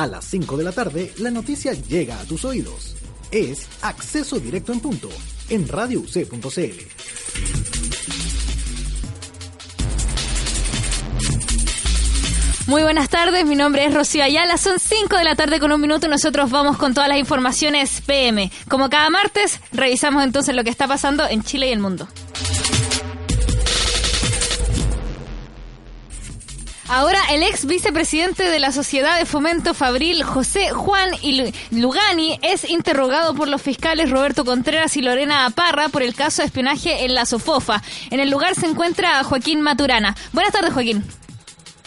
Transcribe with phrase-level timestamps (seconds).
[0.00, 2.96] A las 5 de la tarde, la noticia llega a tus oídos.
[3.30, 5.10] Es Acceso Directo en Punto,
[5.50, 6.30] en radiouc.cl.
[12.66, 15.82] Muy buenas tardes, mi nombre es Rocío Ayala, son 5 de la tarde con un
[15.82, 18.50] minuto nosotros vamos con todas las informaciones PM.
[18.70, 22.08] Como cada martes, revisamos entonces lo que está pasando en Chile y el mundo.
[26.92, 31.10] Ahora el ex vicepresidente de la Sociedad de Fomento Fabril, José Juan
[31.70, 36.46] Lugani, es interrogado por los fiscales Roberto Contreras y Lorena Aparra por el caso de
[36.46, 37.80] espionaje en la Sofofa.
[38.10, 40.16] En el lugar se encuentra Joaquín Maturana.
[40.32, 41.04] Buenas tardes, Joaquín.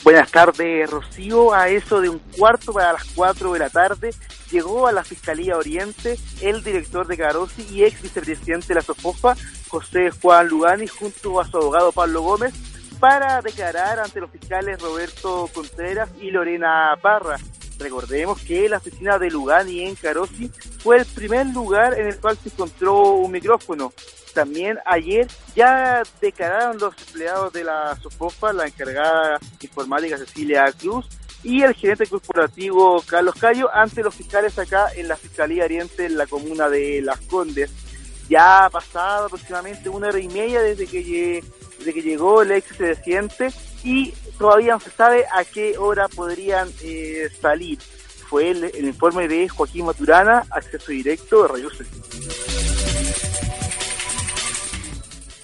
[0.06, 1.54] Buenas tardes, Rocío.
[1.54, 4.12] A eso de un cuarto para las cuatro de la tarde
[4.52, 9.36] llegó a la Fiscalía Oriente el director de Carosi y ex vicepresidente de la Sofofa,
[9.68, 12.54] José Juan Lugani, junto a su abogado Pablo Gómez,
[13.00, 17.38] para declarar ante los fiscales Roberto Contreras y Lorena Parra.
[17.80, 22.38] Recordemos que la oficina de Lugani en Carosi fue el primer lugar en el cual
[22.38, 23.92] se encontró un micrófono.
[24.34, 31.08] También ayer ya declararon los empleados de la SOFOFA, la encargada informática Cecilia Cruz
[31.44, 36.18] y el gerente corporativo Carlos Cayo ante los fiscales acá en la Fiscalía Oriente en
[36.18, 37.72] la comuna de Las Condes.
[38.30, 41.44] Ya ha pasado aproximadamente una hora y media desde que
[41.86, 43.50] de que llegó el ex presidente
[43.84, 47.80] y todavía no se sabe a qué hora podrían eh, salir.
[48.30, 51.70] Fue el, informe de Joaquín Maturana, acceso directo de Radio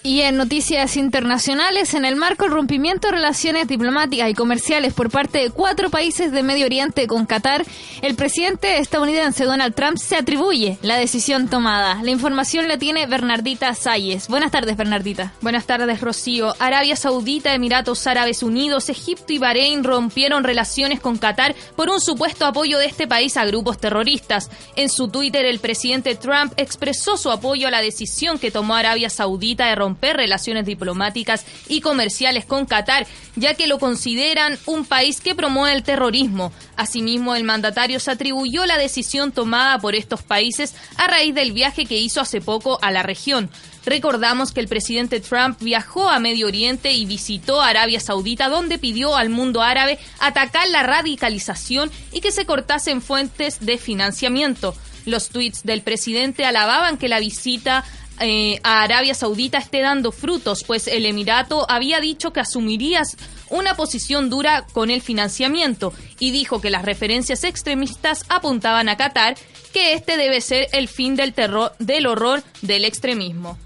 [0.02, 5.10] Y en noticias internacionales, en el marco del rompimiento de relaciones diplomáticas y comerciales por
[5.10, 7.66] parte de cuatro países de Medio Oriente con Qatar,
[8.02, 12.02] el presidente estadounidense Donald Trump se atribuye la decisión tomada.
[12.02, 14.30] La información la tiene Bernardita Salles.
[14.30, 15.34] Buenas tardes, Bernardita.
[15.42, 16.56] Buenas tardes, Rocío.
[16.60, 22.46] Arabia Saudita, Emiratos Árabes Unidos, Egipto y Bahrein rompieron relaciones con Qatar por un supuesto
[22.46, 24.50] apoyo de este país a grupos terroristas.
[24.78, 29.10] En su Twitter, el presidente Trump expresó su apoyo a la decisión que tomó Arabia
[29.10, 34.86] Saudita de romper romper relaciones diplomáticas y comerciales con Qatar, ya que lo consideran un
[34.86, 36.52] país que promueve el terrorismo.
[36.76, 41.86] Asimismo, el mandatario se atribuyó la decisión tomada por estos países a raíz del viaje
[41.86, 43.50] que hizo hace poco a la región.
[43.84, 49.16] Recordamos que el presidente Trump viajó a Medio Oriente y visitó Arabia Saudita, donde pidió
[49.16, 54.76] al mundo árabe atacar la radicalización y que se cortasen fuentes de financiamiento.
[55.06, 57.84] Los tweets del presidente alababan que la visita
[58.20, 63.18] eh, a Arabia Saudita esté dando frutos, pues el Emirato había dicho que asumirías
[63.50, 69.36] una posición dura con el financiamiento y dijo que las referencias extremistas apuntaban a Qatar,
[69.74, 73.58] que este debe ser el fin del terror, del horror del extremismo.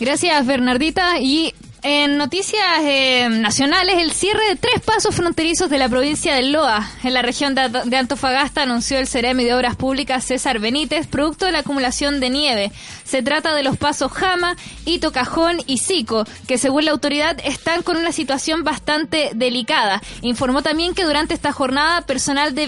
[0.00, 1.20] Gracias, Bernardita.
[1.20, 6.42] Y en noticias eh, nacionales, el cierre de tres pasos fronterizos de la provincia de
[6.42, 11.46] Loa, en la región de, Antofagasta, anunció el Ceremi de Obras Públicas César Benítez, producto
[11.46, 12.72] de la acumulación de nieve.
[13.04, 17.82] Se trata de los pasos Jama, Ito Cajón y Sico, que según la autoridad están
[17.82, 20.02] con una situación bastante delicada.
[20.22, 22.66] Informó también que durante esta jornada personal de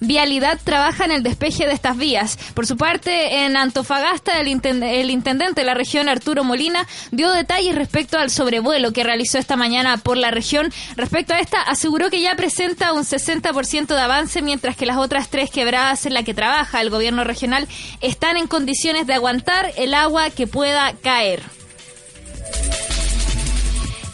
[0.00, 2.38] vialidad trabaja en el despeje de estas vías.
[2.54, 8.18] Por su parte, en Antofagasta, el, intendente de la región, Arturo Molina, dio detalles respecto
[8.18, 10.72] al sobrevuelo que realizó esta mañana por la región.
[10.96, 15.28] Respecto a esta, aseguró que ya presenta un 60% de avance, mientras que las otras
[15.28, 17.68] tres quebradas en las que trabaja el gobierno regional
[18.00, 21.42] están en condiciones de aguantar el agua que pueda caer.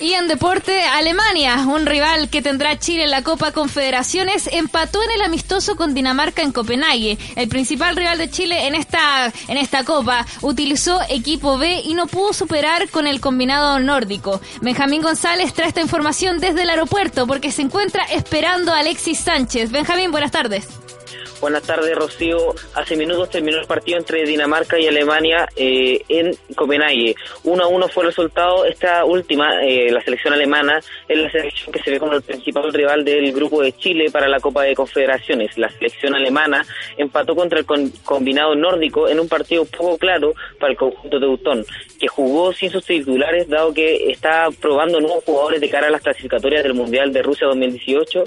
[0.01, 5.11] Y en deporte, Alemania, un rival que tendrá Chile en la Copa Confederaciones, empató en
[5.11, 7.19] el amistoso con Dinamarca en Copenhague.
[7.37, 12.07] El principal rival de Chile en esta, en esta Copa utilizó equipo B y no
[12.07, 14.41] pudo superar con el combinado nórdico.
[14.63, 19.71] Benjamín González trae esta información desde el aeropuerto porque se encuentra esperando a Alexis Sánchez.
[19.71, 20.67] Benjamín, buenas tardes.
[21.41, 22.55] Buenas tardes, Rocío.
[22.75, 27.15] Hace minutos terminó el partido entre Dinamarca y Alemania eh, en Copenhague.
[27.45, 28.67] 1 a 1 fue el resultado.
[28.67, 32.71] Esta última, eh, la selección alemana, es la selección que se ve como el principal
[32.71, 35.57] rival del grupo de Chile para la Copa de Confederaciones.
[35.57, 36.63] La selección alemana
[36.99, 37.67] empató contra el
[38.05, 41.65] combinado nórdico en un partido poco claro para el conjunto de Utón.
[42.01, 46.01] Que jugó sin sus titulares, dado que está probando nuevos jugadores de cara a las
[46.01, 48.25] clasificatorias del Mundial de Rusia 2018,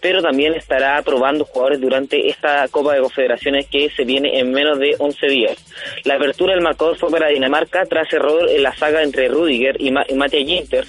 [0.00, 4.78] pero también estará probando jugadores durante esta Copa de Confederaciones que se viene en menos
[4.80, 5.56] de 11 días.
[6.04, 9.92] La apertura del marcador fue para Dinamarca tras error en la saga entre Rudiger y,
[9.92, 10.84] Ma Matías Ginter,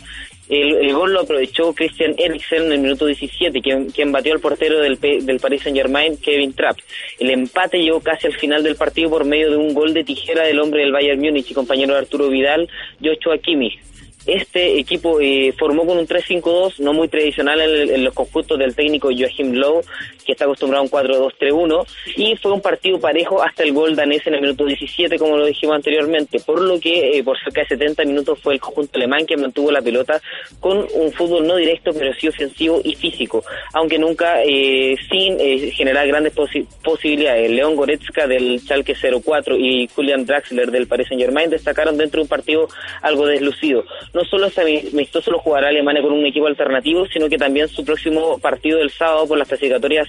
[0.50, 4.80] el, gol lo aprovechó Christian Eriksen en el minuto 17, quien, quien batió al portero
[4.80, 6.80] del, del Paris Saint Germain, Kevin Trapp.
[7.20, 10.44] El empate llegó casi al final del partido por medio de un gol de tijera
[10.44, 12.70] del hombre del Bayern Múnich y compañero Arturo Vidal,
[13.02, 13.80] Joshua Kimmich.
[14.26, 19.10] Este equipo eh, formó con un 3-5-2, no muy tradicional en, los conjuntos del técnico
[19.10, 19.82] Joachim Lowe,
[20.26, 21.86] que está acostumbrado a un 4-2-3-1,
[22.16, 25.46] y fue un partido parejo hasta el gol danés en el minuto 17, como lo
[25.46, 29.26] dijimos anteriormente, por lo que eh, por cerca de 70 minutos fue el conjunto alemán
[29.26, 30.22] que mantuvo la pelota
[30.62, 33.44] con un fútbol no directo, pero sí ofensivo y físico,
[33.74, 35.38] aunque nunca eh, sin
[35.72, 36.34] generar grandes
[36.82, 37.52] posibilidades.
[37.52, 42.30] León Goretzka del Schalke 04 y Julian Draxler del Paris Saint-Germain destacaron dentro de un
[42.30, 42.68] partido
[43.02, 43.84] algo deslucido
[44.14, 47.84] no solo este amistoso lo jugará Alemania con un equipo alternativo, sino que también su
[47.84, 50.08] próximo partido del sábado por las clasificatorias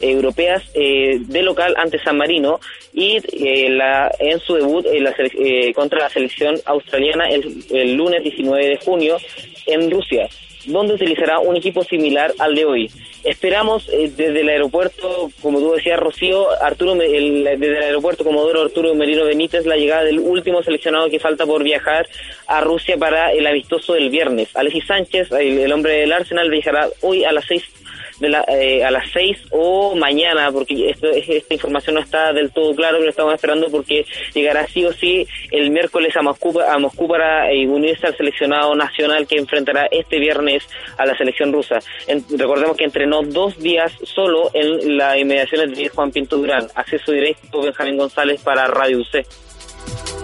[0.00, 2.60] eh, europeas eh, de local ante San Marino
[2.92, 4.86] y eh, la, en su debut
[5.74, 9.16] contra la selección australiana el, el lunes 19 de junio
[9.66, 10.28] en Rusia
[10.66, 12.90] donde utilizará un equipo similar al de hoy.
[13.26, 18.62] Esperamos eh, desde el aeropuerto, como tú decías, Rocío, Arturo, el, desde el aeropuerto Comodoro
[18.62, 22.06] Arturo Merino Benítez, la llegada del último seleccionado que falta por viajar
[22.46, 24.54] a Rusia para el amistoso del viernes.
[24.54, 27.64] Alexis Sánchez, el, hombre del Arsenal, viajará hoy a las seis
[28.20, 32.50] de la, eh, a las 6 o mañana, porque esto, esta información no está del
[32.50, 34.04] todo claro, pero estamos esperando porque
[34.34, 38.74] llegará sí o sí el miércoles a Moscú, a Moscú para eh, unirse al seleccionado
[38.74, 40.68] nacional que enfrentará este viernes
[40.98, 41.78] a la selección rusa.
[42.36, 46.66] recordemos que entrenó dos días solo en las inmediaciones de Juan Pinto Durán.
[46.74, 50.15] Acceso directo Benjamín González para Radio UC.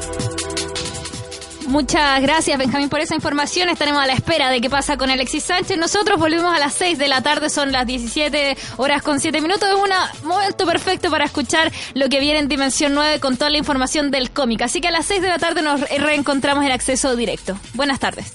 [1.72, 3.70] Muchas gracias, Benjamín, por esa información.
[3.70, 5.78] Estaremos a la espera de qué pasa con Alexis Sánchez.
[5.78, 9.66] Nosotros volvemos a las 6 de la tarde, son las 17 horas con 7 minutos.
[9.66, 9.74] Es
[10.22, 14.10] un momento perfecto para escuchar lo que viene en Dimensión 9 con toda la información
[14.10, 14.60] del cómic.
[14.60, 17.58] Así que a las 6 de la tarde nos reencontramos en acceso directo.
[17.72, 18.34] Buenas tardes.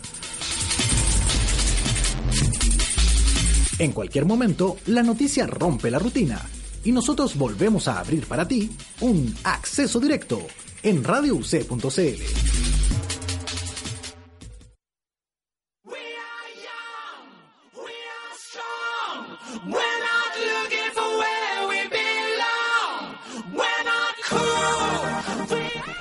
[3.78, 6.42] En cualquier momento, la noticia rompe la rutina
[6.84, 10.42] y nosotros volvemos a abrir para ti un acceso directo
[10.82, 12.78] en radiouc.cl.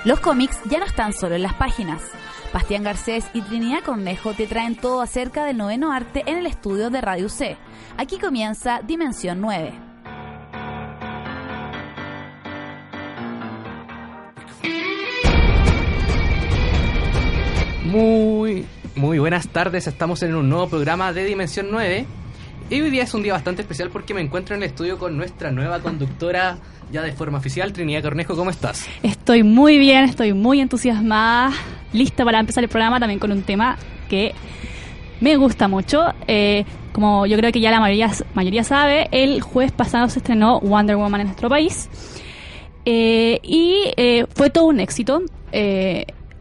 [0.06, 2.00] Los cómics ya no están solo en las páginas.
[2.52, 6.90] Bastián Garcés y Trinidad Cornejo te traen todo acerca del noveno arte en el estudio
[6.90, 7.56] de Radio C.
[7.96, 9.72] Aquí comienza Dimensión 9.
[17.84, 18.64] Muy,
[18.94, 22.06] muy buenas tardes, estamos en un nuevo programa de Dimensión 9.
[22.68, 25.16] Y hoy día es un día bastante especial porque me encuentro en el estudio con
[25.16, 26.58] nuestra nueva conductora
[26.90, 27.72] ya de forma oficial.
[27.72, 28.88] Trinidad Cornejo, ¿cómo estás?
[29.04, 31.52] Estoy muy bien, estoy muy entusiasmada,
[31.92, 33.76] lista para empezar el programa también con un tema
[34.08, 34.34] que
[35.20, 36.06] me gusta mucho.
[36.26, 40.96] Eh, como yo creo que ya la mayoría, sabe, el jueves pasado se estrenó Wonder
[40.96, 41.88] Woman en nuestro país.
[42.84, 45.22] Eh, y eh, fue todo un éxito.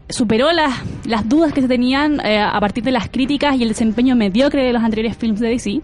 [0.08, 0.74] Superó las,
[1.04, 4.72] las dudas que se tenían a partir de las críticas y el desempeño mediocre de
[4.72, 5.80] los anteriores films de DC.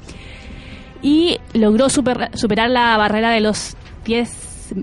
[1.03, 4.75] Y logró superar la barrera de los 10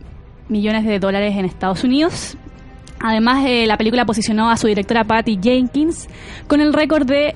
[0.49, 2.37] millones de dólares en Estados Unidos.
[2.99, 6.09] Además, eh, la película posicionó a su directora Patty Jenkins
[6.47, 7.35] con el récord de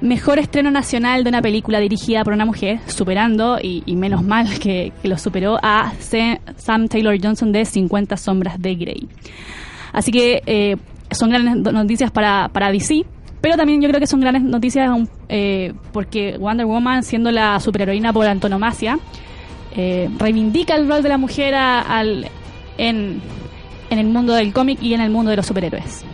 [0.00, 4.92] mejor estreno nacional de una película dirigida por una mujer, superando, y, menos mal que,
[5.02, 5.92] lo superó, a
[6.56, 9.08] Sam Taylor Johnson de 50 Sombras de Grey.
[9.92, 10.76] Así que eh,
[11.10, 13.04] son grandes noticias para, para DC,
[13.40, 14.90] pero también yo creo que son grandes noticias
[15.28, 18.98] eh, porque Wonder Woman, siendo la superheroína por antonomasia,
[20.18, 22.26] reivindica el rol de la mujer al,
[22.78, 23.20] en,
[23.90, 26.04] en el mundo del cómic y en el mundo de los superhéroes.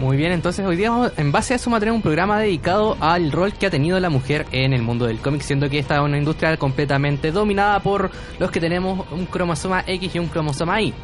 [0.00, 2.96] Muy bien, entonces hoy día en base a eso vamos a tener un programa dedicado
[3.00, 5.96] al rol que ha tenido la mujer en el mundo del cómic, siendo que esta
[5.96, 10.80] es una industria completamente dominada por los que tenemos un cromosoma X y un cromosoma
[10.80, 10.94] Y.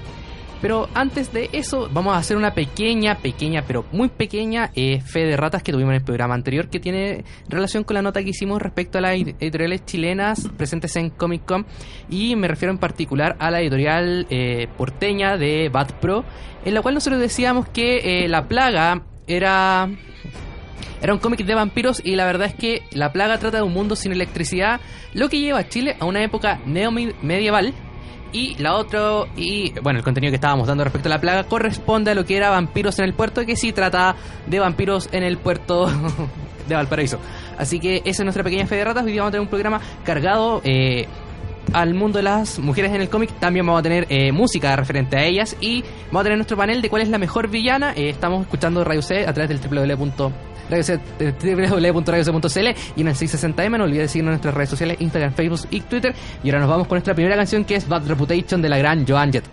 [0.60, 5.25] Pero antes de eso, vamos a hacer una pequeña, pequeña, pero muy pequeña eh, fe
[5.25, 8.30] de ratas que tuvimos en el programa anterior que tiene relación con la nota que
[8.30, 11.66] hicimos respecto a las editoriales chilenas presentes en Comic Con.
[12.08, 16.25] Y me refiero en particular a la editorial eh, porteña de Bad Pro,
[16.64, 19.88] en la cual nosotros decíamos que eh, La Plaga era
[21.02, 23.72] era un cómic de vampiros y la verdad es que La Plaga trata de un
[23.72, 24.80] mundo sin electricidad,
[25.12, 27.75] lo que lleva a Chile a una época neo medieval
[28.33, 32.11] Y la otra, y bueno, el contenido que estábamos dando respecto a la plaga corresponde
[32.11, 34.16] a lo que era vampiros en el puerto, que sí trata
[34.47, 35.88] de vampiros en el puerto
[36.68, 37.18] de Valparaíso.
[37.59, 39.04] Así que esa es nuestra pequeña fe de ratas.
[39.04, 41.06] Hoy día vamos a tener un programa cargado eh,
[41.73, 43.30] al mundo de las mujeres en el cómic.
[43.38, 46.83] También vamos a tener eh, música referente a ellas y vamos a tener nuestro panel
[46.83, 47.92] de cuál es la mejor villana.
[47.95, 53.78] Eh, estamos escuchando Radio C a través del www www.radioc.cl y en el 660M.
[53.78, 56.14] No olvides de seguirnos en nuestras redes sociales, Instagram, Facebook y Twitter.
[56.42, 59.06] Y ahora nos vamos con nuestra primera canción que es Bad Reputation de la gran
[59.06, 59.44] Joan Jett.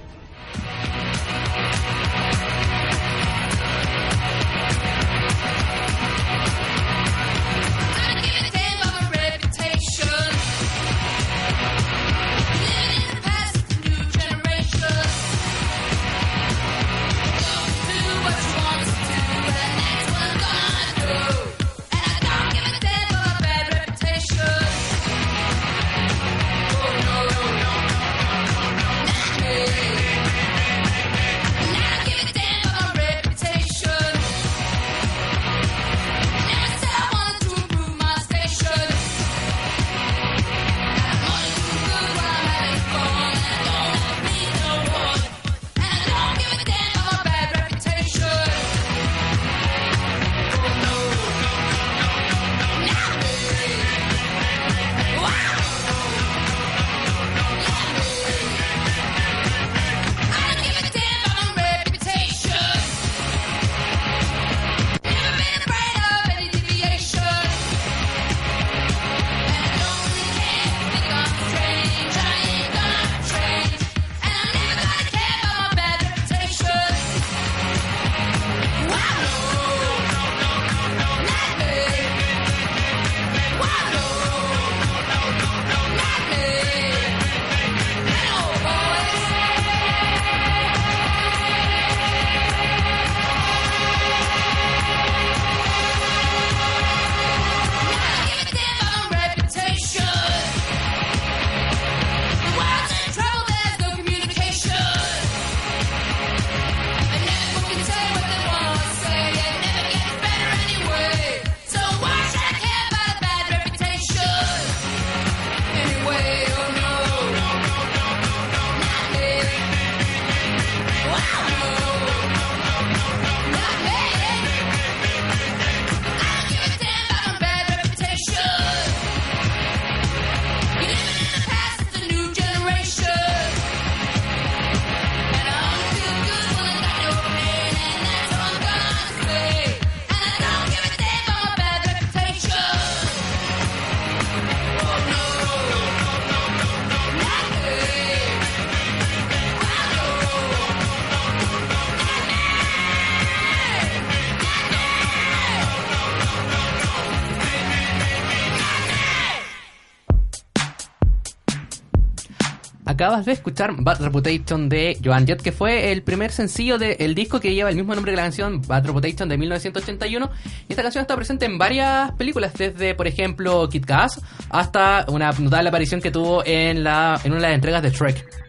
[162.93, 167.39] Acabas de escuchar Bad Reputation de Joan Jett, que fue el primer sencillo del disco
[167.39, 170.29] que lleva el mismo nombre que la canción, Bad Reputation de 1981.
[170.67, 175.31] Y esta canción está presente en varias películas, desde, por ejemplo, Kid Gas hasta una
[175.31, 178.43] notable aparición que tuvo en, la, en una de las entregas de Shrek.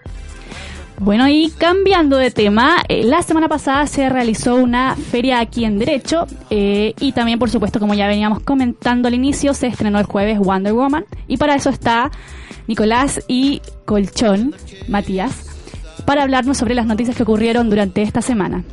[1.00, 5.78] Bueno, y cambiando de tema, eh, la semana pasada se realizó una feria aquí en
[5.78, 10.04] Derecho eh, y también, por supuesto, como ya veníamos comentando al inicio, se estrenó el
[10.04, 12.12] jueves Wonder Woman y para eso está
[12.66, 14.54] Nicolás y Colchón,
[14.88, 15.46] Matías,
[16.04, 18.64] para hablarnos sobre las noticias que ocurrieron durante esta semana.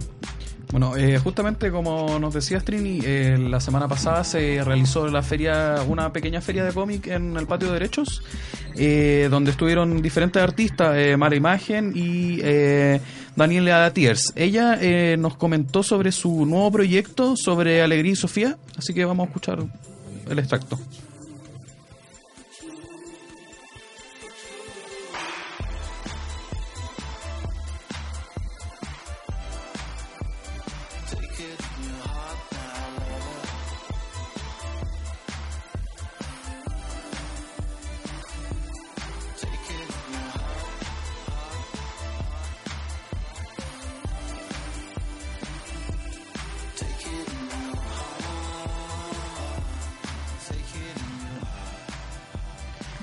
[0.72, 5.84] Bueno, eh, justamente como nos decía Trini, eh, la semana pasada se realizó la feria,
[5.86, 8.24] una pequeña feria de cómic en el patio de derechos,
[8.78, 12.42] eh, donde estuvieron diferentes artistas, Mara Imagen y
[13.36, 14.32] Daniela Tiers.
[14.38, 14.78] Ella
[15.18, 19.60] nos comentó sobre su nuevo proyecto sobre Alegría y Sofía, así que vamos a escuchar
[20.30, 20.80] el extracto.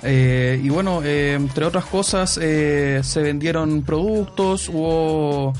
[0.03, 5.55] Eh, y bueno, eh, entre otras cosas, eh, se vendieron productos, hubo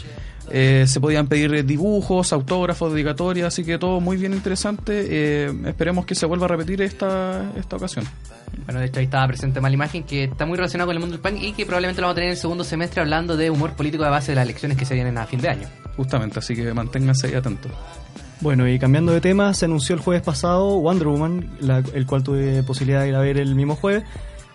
[0.51, 5.05] Eh, se podían pedir dibujos, autógrafos, dedicatorias, así que todo muy bien interesante.
[5.07, 8.07] Eh, esperemos que se vuelva a repetir esta, esta ocasión.
[8.65, 11.01] Bueno, de hecho ahí estaba presente más la imagen que está muy relacionada con el
[11.01, 13.37] mundo del punk y que probablemente lo vamos a tener en el segundo semestre hablando
[13.37, 15.69] de humor político de base de las elecciones que se vienen a fin de año.
[15.99, 17.71] Justamente, así que manténganse ahí atentos.
[18.41, 22.23] Bueno, y cambiando de tema, se anunció el jueves pasado Wonder Woman, la- el cual
[22.23, 24.05] tuve posibilidad de ir a ver el mismo jueves.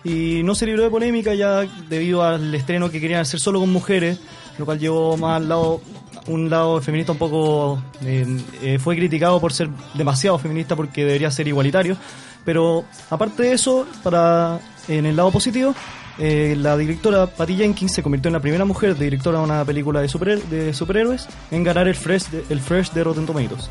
[0.04, 3.70] Y no se libró de polémica ya debido al estreno que querían hacer solo con
[3.70, 4.18] mujeres,
[4.58, 5.80] lo cual llevó más al lado,
[6.28, 7.82] un lado feminista un poco...
[8.04, 8.26] eh,
[8.62, 11.96] eh, fue criticado por ser demasiado feminista porque debería ser igualitario.
[12.44, 15.74] Pero aparte de eso, para en el lado positivo,
[16.18, 20.00] eh, la directora Patty Jenkins se convirtió en la primera mujer directora de una película
[20.00, 23.70] de superhéroes en ganar el Fresh de, el Fresh de Rotten Tomatoes.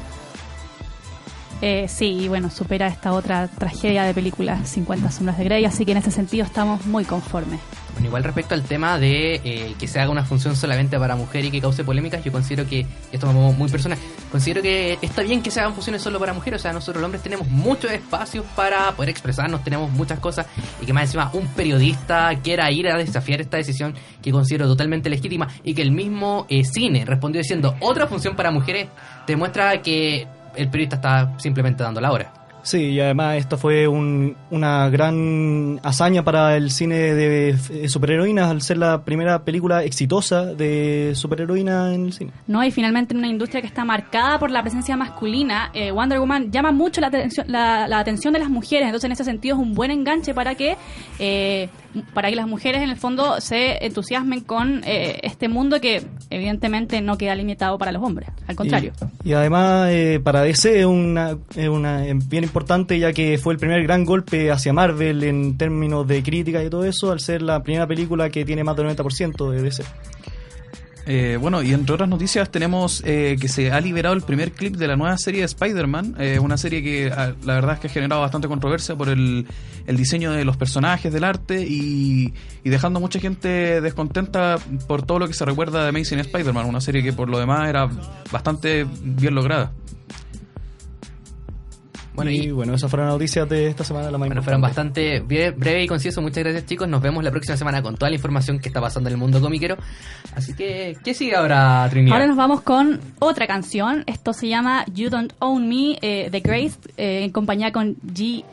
[1.65, 5.85] Eh, sí, y bueno, supera esta otra tragedia de película, 50 sombras de Grey, así
[5.85, 7.61] que en ese sentido estamos muy conformes.
[8.03, 11.51] Igual respecto al tema de eh, que se haga una función solamente para mujer y
[11.51, 13.97] que cause polémicas, yo considero que, esto es muy personal,
[14.29, 17.05] considero que está bien que se hagan funciones solo para mujeres, o sea, nosotros los
[17.05, 20.47] hombres tenemos muchos espacios para poder expresarnos, tenemos muchas cosas,
[20.81, 25.09] y que más encima un periodista quiera ir a desafiar esta decisión que considero totalmente
[25.09, 28.89] legítima, y que el mismo eh, cine respondió diciendo otra función para mujeres,
[29.25, 32.33] demuestra que el periodista está simplemente dando la hora.
[32.65, 38.49] Sí, y además esto fue un- una gran hazaña para el cine de, eh, superheroínas
[38.49, 42.31] al ser la primera película exitosa de superheroína en el cine.
[42.47, 42.63] ¿no?
[42.63, 46.51] Y finalmente en una industria que está marcada por la presencia masculina, eh, Wonder Woman
[46.51, 49.61] llama mucho la atención, la, la atención de las mujeres, entonces en ese sentido es
[49.61, 50.77] un buen enganche para que
[51.19, 51.67] eh,
[52.13, 57.01] para que las mujeres en el fondo se entusiasmen con eh, este mundo que evidentemente
[57.01, 58.93] no queda limitado para los hombres, al contrario.
[59.23, 61.37] Y, además eh, para DC es una,
[61.69, 66.07] una es bien importante ya que fue el primer gran golpe hacia Marvel en términos
[66.07, 69.51] de crítica y todo eso al ser la primera película que tiene más del 90%
[69.51, 69.83] de DC.
[71.05, 74.77] Eh, bueno, y entre otras noticias tenemos eh, que se ha liberado el primer clip
[74.77, 77.87] de la nueva serie de Spider-Man, eh, una serie que ah, la verdad es que
[77.87, 79.45] ha generado bastante controversia por el,
[79.85, 82.33] diseño de los personajes, del arte y,
[82.63, 84.57] y dejando mucha gente descontenta
[84.87, 87.67] por todo lo que se recuerda de Amazing Spider-Man, una serie que por lo demás
[87.67, 87.89] era
[88.31, 89.73] bastante bien lograda.
[92.15, 94.11] Bueno, y, y- bueno, esas fueron las noticias de esta semana.
[94.11, 96.21] La más Bueno, fueron bastante bre- breve y conciso.
[96.21, 96.87] Muchas gracias, chicos.
[96.87, 99.41] Nos vemos la próxima semana con toda la información que está pasando en el mundo
[99.41, 99.77] comiquero.
[100.35, 102.13] Así que, ¿qué sigue ahora, Trinidad?
[102.15, 104.03] Ahora nos vamos con otra canción.
[104.07, 108.43] Esto se llama You Don't Own Me eh, de Grace eh, en compañía con G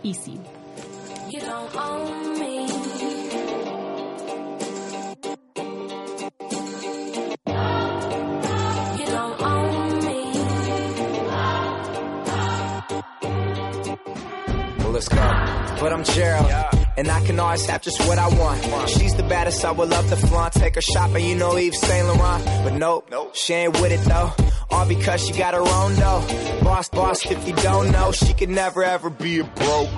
[15.00, 15.80] let's go.
[15.80, 16.50] But I'm Gerald,
[16.98, 18.88] and I can always have just what I want.
[18.90, 20.52] She's the baddest, I would love to flaunt.
[20.54, 22.44] Take her shopping, you know Eve Saint Laurent.
[22.64, 24.32] But nope, she ain't with it though.
[24.70, 26.22] All because she got her own though.
[26.62, 29.90] Boss, boss, if you don't know, she could never ever be a broke.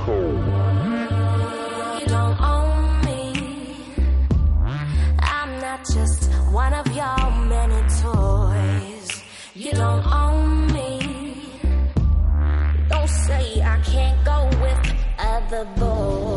[2.01, 3.95] You don't own me.
[5.19, 9.23] I'm not just one of your many toys.
[9.55, 10.42] You don't own
[15.53, 16.32] the ball.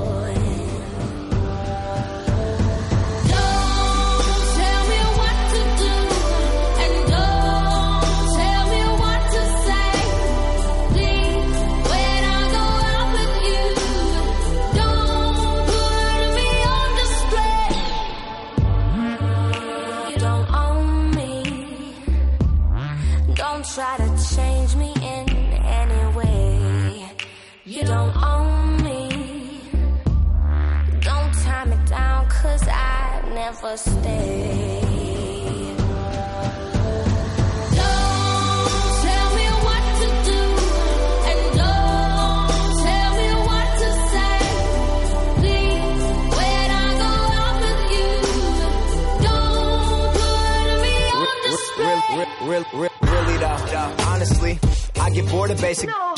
[33.45, 34.64] Never stay.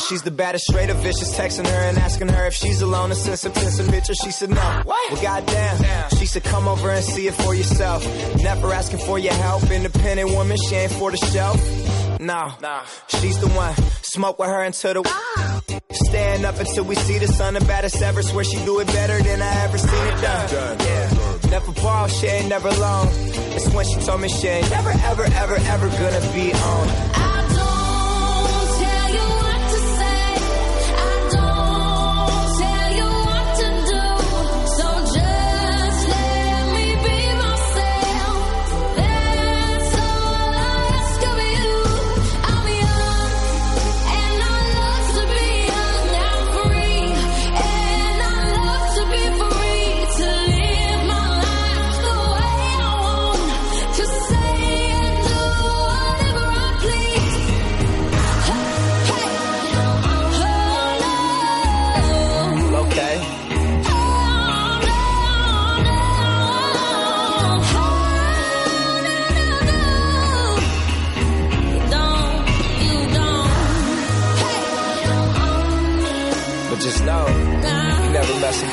[0.08, 1.36] She's the baddest, straight of vicious.
[1.36, 4.18] Texting her and asking her if she's alone and sent some pics and pictures.
[4.24, 4.80] She said no.
[4.84, 5.12] What?
[5.12, 6.08] Well, goddamn.
[6.18, 8.02] She said come over and see it for yourself.
[8.42, 9.70] Never asking for your help.
[9.70, 11.52] Independent woman, she ain't for the show.
[12.20, 12.52] No,
[13.20, 13.74] she's the one.
[14.02, 15.02] Smoke with her until the.
[15.06, 15.60] Ah.
[15.92, 17.54] Stand up until we see the sun.
[17.54, 18.22] The baddest ever.
[18.22, 20.78] Swear she do it better than I ever seen it done.
[20.80, 21.50] Yeah.
[21.50, 23.08] Never borrow, she ain't never loan.
[23.56, 26.88] It's when she told me she ain't never, ever, ever, ever gonna be on.
[27.14, 27.27] I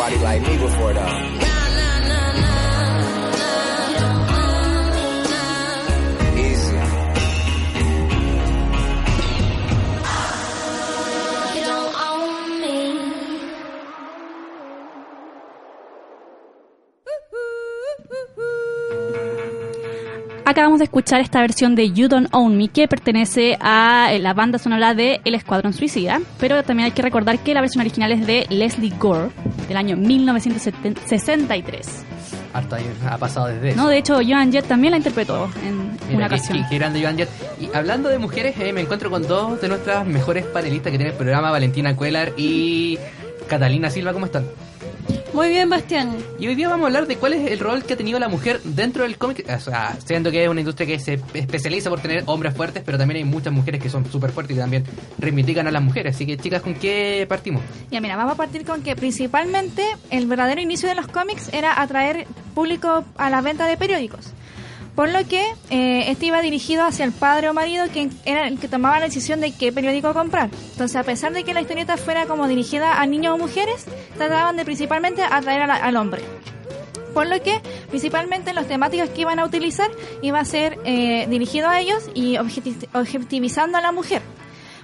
[0.10, 1.35] nobody like me before though.
[20.48, 24.36] Acabamos de escuchar esta versión de You Don't Own Me que pertenece a eh, la
[24.36, 28.12] banda sonora de El Escuadrón Suicida, pero también hay que recordar que la versión original
[28.12, 29.30] es de Leslie Gore
[29.68, 32.06] del año 1963.
[32.54, 32.78] Harto
[33.10, 33.78] ha pasado desde eso.
[33.82, 37.18] No, de hecho, Joan Jett también la interpretó en Mira, una qué- qué grande Joan
[37.18, 37.30] Jett.
[37.60, 41.12] Y hablando de mujeres, eh, me encuentro con dos de nuestras mejores panelistas que tiene
[41.12, 42.98] el programa, Valentina Cuellar y
[43.50, 44.14] Catalina Silva.
[44.14, 44.46] ¿Cómo están?
[45.36, 46.16] Muy bien, Bastián.
[46.40, 48.30] Y hoy día vamos a hablar de cuál es el rol que ha tenido la
[48.30, 49.46] mujer dentro del cómic.
[49.54, 52.98] O sea, siendo que es una industria que se especializa por tener hombres fuertes, pero
[52.98, 54.86] también hay muchas mujeres que son súper fuertes y también
[55.18, 56.16] reivindican a las mujeres.
[56.16, 57.62] Así que, chicas, ¿con qué partimos?
[57.92, 61.82] Ya, mira, vamos a partir con que principalmente el verdadero inicio de los cómics era
[61.82, 64.32] atraer público a la venta de periódicos.
[64.96, 68.58] Por lo que eh, este iba dirigido hacia el padre o marido, que era el
[68.60, 70.50] que tomaba la decisión de qué periódico comprar.
[70.72, 73.86] Entonces, a pesar de que la historieta fuera como dirigida a niños o mujeres,
[74.18, 76.22] trataban de principalmente atraer al hombre.
[77.14, 79.90] Por lo que, principalmente los temáticos que iban a utilizar
[80.22, 84.22] iba a ser eh, dirigido a ellos y objeti- objetivizando a la mujer.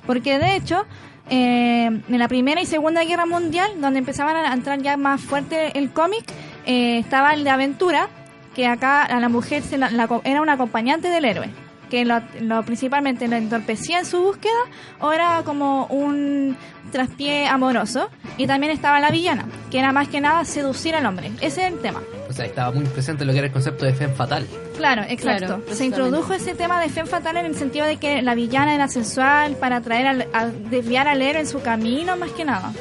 [0.06, 0.86] Porque de hecho,
[1.30, 5.78] eh, en la Primera y Segunda Guerra Mundial, donde empezaban a entrar ya más fuerte
[5.78, 6.24] el cómic,
[6.66, 8.10] eh, estaba el de aventura,
[8.56, 11.50] que acá a la mujer se la- la era una acompañante del héroe,
[11.90, 14.54] que lo, lo principalmente lo entorpecía en su búsqueda
[15.00, 16.56] o era como un
[16.92, 18.10] traspié amoroso.
[18.38, 21.32] Y también estaba la villana, que era más que nada seducir al hombre.
[21.42, 22.02] Ese es el tema.
[22.30, 24.48] O sea, estaba muy presente lo que era el concepto de femme fatal.
[24.78, 25.46] Claro, exacto.
[25.62, 28.74] Claro, Se introdujo ese tema de femme fatal en el sentido de que la villana
[28.74, 32.72] era sensual para atraer al, a desviar al héroe en su camino, más que nada.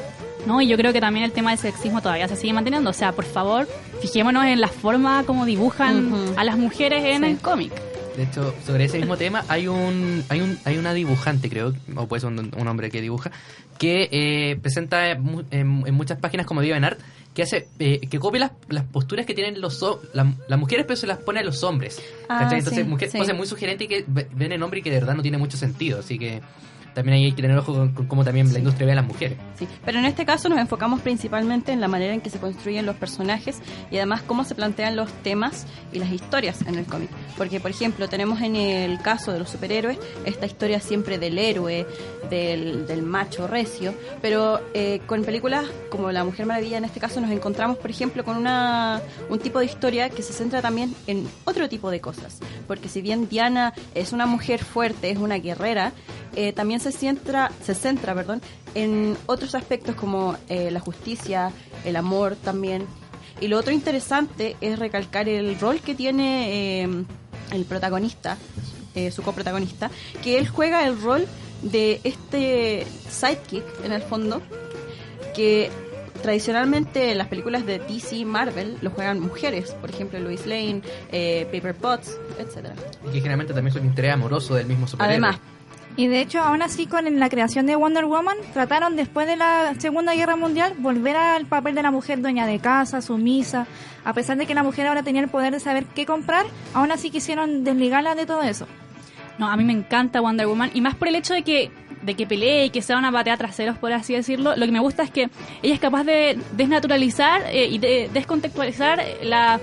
[0.45, 0.61] ¿No?
[0.61, 2.89] Y yo creo que también el tema del sexismo todavía se sigue manteniendo.
[2.89, 3.67] O sea, por favor,
[4.01, 6.33] fijémonos en la forma como dibujan Ujú.
[6.39, 7.29] a las mujeres en Sí.
[7.31, 7.71] el cómic.
[8.17, 12.07] De hecho, sobre ese mismo tema hay un hay un hay una dibujante, creo, o
[12.07, 13.31] puede ser un, un hombre que dibuja,
[13.77, 16.99] que eh, presenta en, en- en muchas páginas como Viva en Art,
[17.33, 19.81] que hace eh, que copia las, las posturas que tienen los
[20.13, 22.01] la- las mujeres, pero se las pone a los hombres.
[22.27, 22.59] Ah, ¿cachai?
[22.59, 23.17] Entonces, sí, mujer, sí.
[23.33, 25.55] muy sugerente y que ve- ven en hombre y que de verdad no tiene mucho
[25.55, 25.99] sentido.
[25.99, 26.41] Así que
[26.93, 29.37] también hay que tener ojo con, con cómo también la industria ve a las mujeres.
[29.57, 32.85] Sí, pero en este caso nos enfocamos principalmente en la manera en que se construyen
[32.85, 37.09] los personajes y además cómo se plantean los temas y las historias en el cómic.
[37.37, 41.85] Porque, por ejemplo, tenemos en el caso de los superhéroes esta historia siempre del héroe,
[42.29, 47.21] del, del macho recio, pero eh, con películas como La Mujer Maravilla en este caso
[47.21, 51.27] nos encontramos, por ejemplo, con una, un tipo de historia que se centra también en
[51.45, 52.39] otro tipo de cosas.
[52.67, 55.93] Porque si bien Diana es una mujer fuerte, es una guerrera,
[56.35, 58.41] eh, también se centra, se centra perdón,
[58.75, 61.51] en otros aspectos como eh, la justicia,
[61.85, 62.85] el amor también.
[63.39, 66.89] Y lo otro interesante es recalcar el rol que tiene eh,
[67.51, 68.37] el protagonista,
[68.95, 69.89] eh, su coprotagonista,
[70.23, 71.27] que él juega el rol
[71.61, 74.41] de este sidekick en el fondo,
[75.35, 75.71] que
[76.21, 80.81] tradicionalmente en las películas de DC y Marvel lo juegan mujeres, por ejemplo Lois Lane,
[81.11, 82.75] eh, Paper Potts, etcétera.
[83.07, 85.13] Y que generalmente también son interés amoroso del mismo superhéroe.
[85.13, 85.39] Además,
[85.97, 89.75] Y de hecho, aún así, con la creación de Wonder Woman, trataron después de la
[89.77, 93.67] Segunda Guerra Mundial volver al papel de la mujer dueña de casa, sumisa.
[94.05, 96.91] A pesar de que la mujer ahora tenía el poder de saber qué comprar, aún
[96.91, 98.67] así quisieron desligarla de todo eso.
[99.37, 102.15] No, a mí me encanta Wonder Woman y más por el hecho de que de
[102.15, 104.55] que pelee y que sea una batea traseros, por así decirlo.
[104.55, 105.29] Lo que me gusta es que
[105.61, 109.59] ella es capaz de desnaturalizar eh, y de descontextualizar la-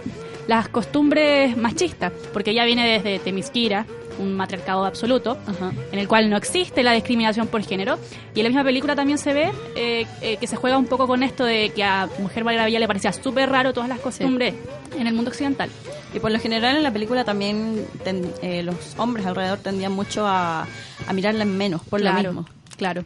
[0.47, 3.87] las costumbres machistas, porque ella viene desde Temisquira,
[4.19, 5.37] un matriarcado absoluto,
[5.93, 7.99] en el cual no existe la discriminación por género.
[8.35, 11.07] Y en la misma película también se ve eh, eh, que se juega un poco
[11.07, 14.55] con esto de que a Mujer Maravilla le parecía súper raro todas las costumbres
[14.99, 15.71] en el mundo occidental.
[16.15, 20.27] Y por lo general en la película también ten- eh, los hombres alrededor tendían mucho
[20.27, 20.63] a,
[21.07, 22.47] a mirarla en menos, por Claro, lo mismo.
[22.77, 23.05] Claro.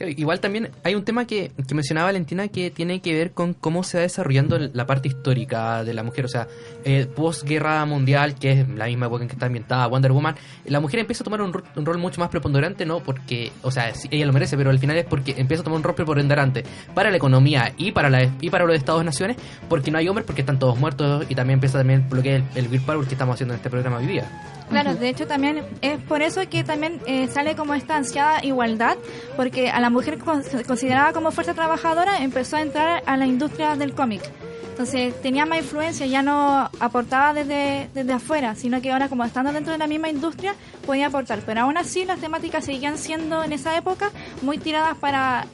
[0.00, 3.98] Igual también hay un tema que, mencionaba Valentina que tiene que ver con cómo se
[3.98, 6.24] va desarrollando la parte histórica de la mujer.
[6.24, 6.48] O sea,
[6.84, 10.80] eh, post-guerra mundial, que es la misma época en que está ambientada Wonder Woman, la
[10.80, 14.26] mujer empieza a tomar un, un rol mucho más preponderante, no porque, o sea, ella
[14.26, 17.16] lo merece, pero al final es porque empieza a tomar un rol preponderante para la
[17.16, 19.36] economía y para la y para los estados-naciones,
[19.68, 22.44] porque no hay hombres, porque están todos muertos y también empieza también lo que el,
[22.54, 24.30] el Power que estamos haciendo en este programa hoy día.
[24.70, 28.96] Claro, de hecho también es por eso que también eh, sale como esta ansiada igualdad,
[29.36, 33.76] porque a la mujer con- considerada como fuerza trabajadora empezó a entrar a la industria
[33.76, 34.22] del cómic.
[34.70, 39.52] Entonces tenía más influencia, ya no aportaba desde, desde afuera, sino que ahora como estando
[39.52, 40.54] dentro de la misma industria
[40.86, 41.40] podía aportar.
[41.44, 45.44] Pero aún así las temáticas seguían siendo en esa época muy tiradas para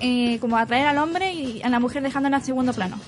[0.00, 2.98] eh, como atraer al hombre y a la mujer dejándola en segundo plano.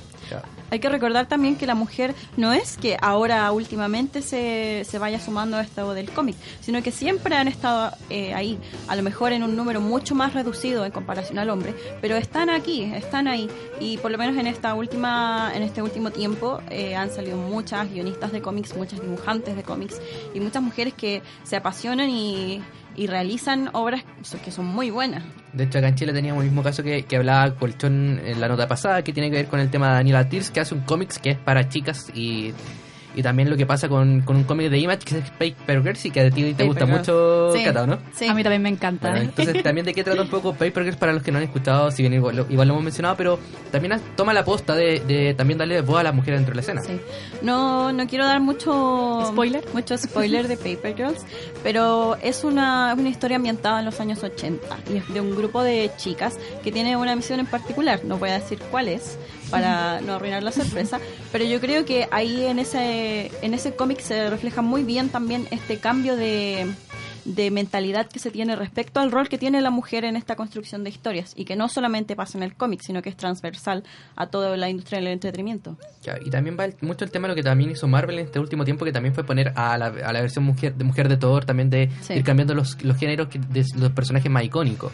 [0.71, 5.19] Hay que recordar también que la mujer no es que ahora últimamente se, se vaya
[5.19, 9.33] sumando a esto del cómic, sino que siempre han estado eh, ahí, a lo mejor
[9.33, 13.49] en un número mucho más reducido en comparación al hombre, pero están aquí, están ahí.
[13.81, 17.90] Y por lo menos en esta última en este último tiempo eh, han salido muchas
[17.90, 20.01] guionistas de cómics, muchas dibujantes de cómics
[20.35, 22.62] y muchas mujeres que se apasionan y,
[22.96, 24.05] y realizan obras
[24.44, 25.22] que son muy buenas.
[25.53, 28.48] De hecho, acá en Chile teníamos el mismo caso que, que hablaba Colchón en la
[28.48, 30.83] nota pasada, que tiene que ver con el tema de Daniela Tirs, que hace un
[30.83, 32.53] cómics que es para chicas y,
[33.16, 36.05] y también lo que pasa con, con un cómic de Image que es Paper Girls
[36.07, 36.99] y que a ti te Paper gusta Girls.
[37.01, 37.64] mucho, Sí.
[37.64, 37.94] Cata, ¿no?
[37.94, 39.11] A mí también me encanta.
[39.11, 41.44] Bueno, entonces también de qué trata un poco Paper Girls para los que no han
[41.44, 43.38] escuchado, si bien igual, lo- igual lo hemos mencionado, pero
[43.73, 46.61] también toma la posta de, de también darle voz a las mujeres dentro de la
[46.62, 46.83] escena.
[46.83, 47.01] Sí.
[47.42, 51.25] No, no quiero dar mucho spoiler, mucho spoiler de Paper Girls,
[51.62, 54.61] pero es una, una historia ambientada en los años 80
[54.92, 58.01] y es de un grupo de chicas que tiene una misión en particular.
[58.05, 59.18] No voy a decir cuál es
[59.51, 61.01] para no arruinar la sorpresa,
[61.33, 65.47] pero yo creo que ahí en ese en ese cómic se refleja muy bien también
[65.51, 66.67] este cambio de
[67.35, 70.85] de mentalidad que se tiene respecto al rol que tiene la mujer en esta construcción
[70.85, 73.85] de historias y que no solamente pasa en el cómic, sino que es transversal
[74.16, 75.77] a toda la industria del entretenimiento.
[76.03, 78.27] Ya, y también va el- mucho el tema de lo que también hizo Marvel en
[78.27, 81.09] este último tiempo, que también fue poner a la, a la versión mujer de, mujer
[81.09, 82.14] de Thor, también de Sí.
[82.14, 84.93] ir cambiando los, los géneros que- de los personajes más icónicos.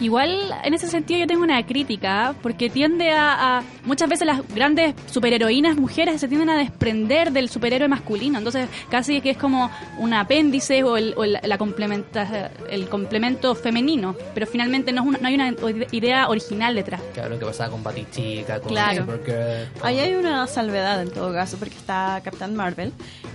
[0.00, 4.46] Igual, en ese sentido, yo tengo una crítica, porque tiende a, a- Muchas veces las
[4.54, 8.38] grandes superheroínas mujeres se tienden a desprender del superhéroe masculino.
[8.38, 13.54] Entonces, casi que es como un apéndice o el, o el- la complementa, el complemento
[13.54, 14.14] femenino.
[14.34, 15.54] Pero finalmente no, es una- no hay una
[15.92, 17.00] idea original detrás.
[17.12, 19.04] Claro, lo que pasaba con Batichica, con Claro.
[19.04, 19.68] Supergirl.
[19.82, 22.92] Ahí hay una salvedad en todo caso, porque está Captain Marvel,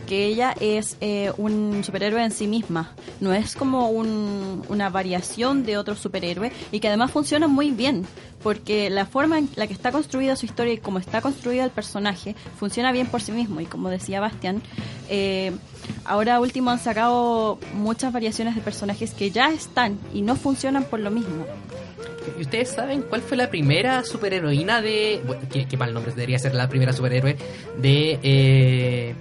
[0.08, 2.92] que ella es eh, un superhéroe en sí misma.
[3.20, 8.06] No es como un- una variación de otro superhéroe y que además funciona muy bien,
[8.44, 11.72] porque la forma en la que está construida su historia y cómo está construida el
[11.72, 13.62] personaje funciona bien por sí mismo.
[13.62, 14.62] Y como decía Bastián,
[15.10, 15.52] eh,
[16.06, 21.00] ahora último han sacado muchas variaciones de personajes que ya están y no funcionan por
[21.00, 21.46] lo mismo.
[22.38, 25.22] ¿Y ustedes saben cuál fue la primera superheroína de...
[25.26, 27.38] bueno, qué, qué mal nombre, debería ser la primera superhéroe
[27.80, 28.20] de...
[28.24, 29.16] Eh,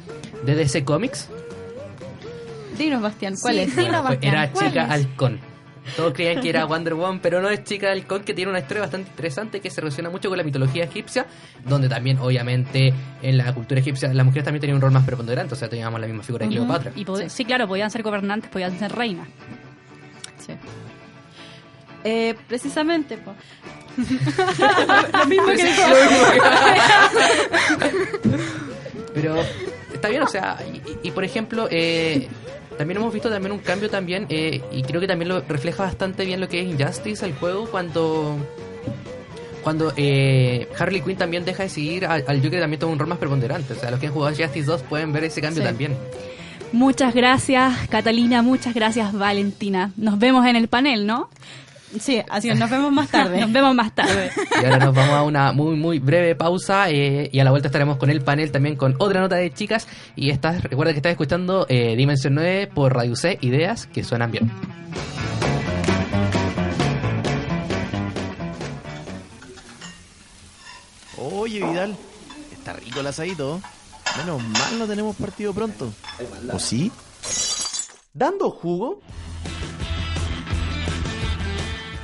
[0.45, 1.29] de DC Comics?
[2.79, 3.75] Dinos, Bastián, ¿cuál Sí, es?
[3.77, 5.41] bueno, fue- era Chica Halcón.
[5.97, 8.83] Todos creían que era Wonder Woman, pero no es Chica Halcón, que tiene una historia
[8.83, 11.27] bastante interesante que se relaciona mucho con la mitología egipcia,
[11.67, 15.55] donde también, obviamente, en la cultura egipcia las mujeres también tenían un rol más preponderante,
[15.55, 16.93] o sea, teníamos la misma figura de Cleopatra.
[16.95, 17.45] Y pod- sí.
[17.45, 19.27] claro, podían ser gobernantes, podían ser reinas.
[20.39, 20.53] Sí.
[22.05, 23.35] Eh, precisamente, po.
[25.19, 25.83] Lo mismo que dijo.
[29.15, 29.37] Pero
[29.93, 32.29] está bien, o sea, y, y- y, por ejemplo, eh,
[32.79, 36.25] también hemos visto también un cambio también, eh, y creo que también lo refleja bastante
[36.25, 38.37] bien lo que es Injustice, el juego, cuando
[39.63, 43.07] cuando eh, Harley Quinn también deja de seguir al, al Joker también toma un rol
[43.09, 43.75] más preponderante.
[43.75, 45.69] O sea, los que han jugado Justice 2 pueden ver ese cambio Sí.
[45.69, 45.97] también.
[46.73, 48.43] Muchas gracias, Catalina.
[48.43, 49.93] Muchas gracias, Valentina.
[49.97, 51.29] Nos vemos en el panel, ¿no?
[52.01, 53.41] Sí, así es, nos vemos más tarde.
[53.41, 54.31] nos vemos más tarde.
[54.61, 57.69] Y ahora nos vamos a una muy, muy breve pausa eh, y a la vuelta
[57.69, 59.87] estaremos con el panel también con otra nota de chicas.
[60.17, 64.31] Y estás, recuerda que estás escuchando eh, Dimensión 9 por Radio C, ideas que suenan
[64.31, 64.51] bien.
[71.19, 71.97] Oye, Vidal,
[72.53, 73.61] está rico el asadito.
[74.19, 75.93] Menos mal no tenemos partido pronto.
[76.53, 76.91] ¿O sí?
[78.13, 79.01] ¿Dando jugo?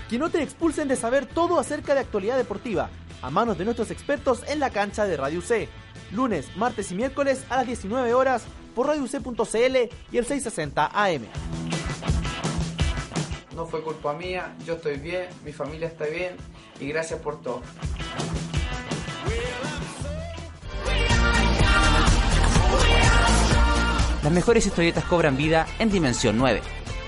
[0.08, 2.88] Que no te expulsen de saber todo acerca de actualidad deportiva,
[3.20, 5.68] a manos de nuestros expertos en la cancha de Radio C.
[6.12, 8.44] Lunes, martes y miércoles a las 19 horas
[8.74, 9.76] por radioc.cl
[10.10, 11.26] y el 660 AM.
[13.54, 16.36] No fue culpa mía, yo estoy bien, mi familia está bien
[16.80, 17.60] y gracias por todo.
[24.22, 26.60] Las mejores historietas cobran vida en Dimensión 9.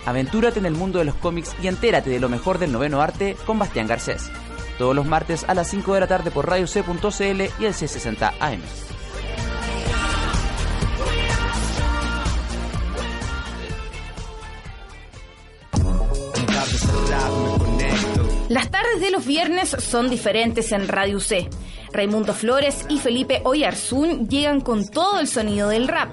[0.06, 3.36] Aventúrate en el mundo de los cómics y entérate de lo mejor del noveno arte
[3.46, 4.30] con Bastián Garcés.
[4.78, 8.60] Todos los martes a las 5 de la tarde por radioc.cl y el C60 AM.
[18.48, 21.48] Las tardes de los viernes son diferentes en Radio C.
[21.92, 26.10] Raimundo Flores y Felipe Oyarzún llegan con todo el sonido del rap.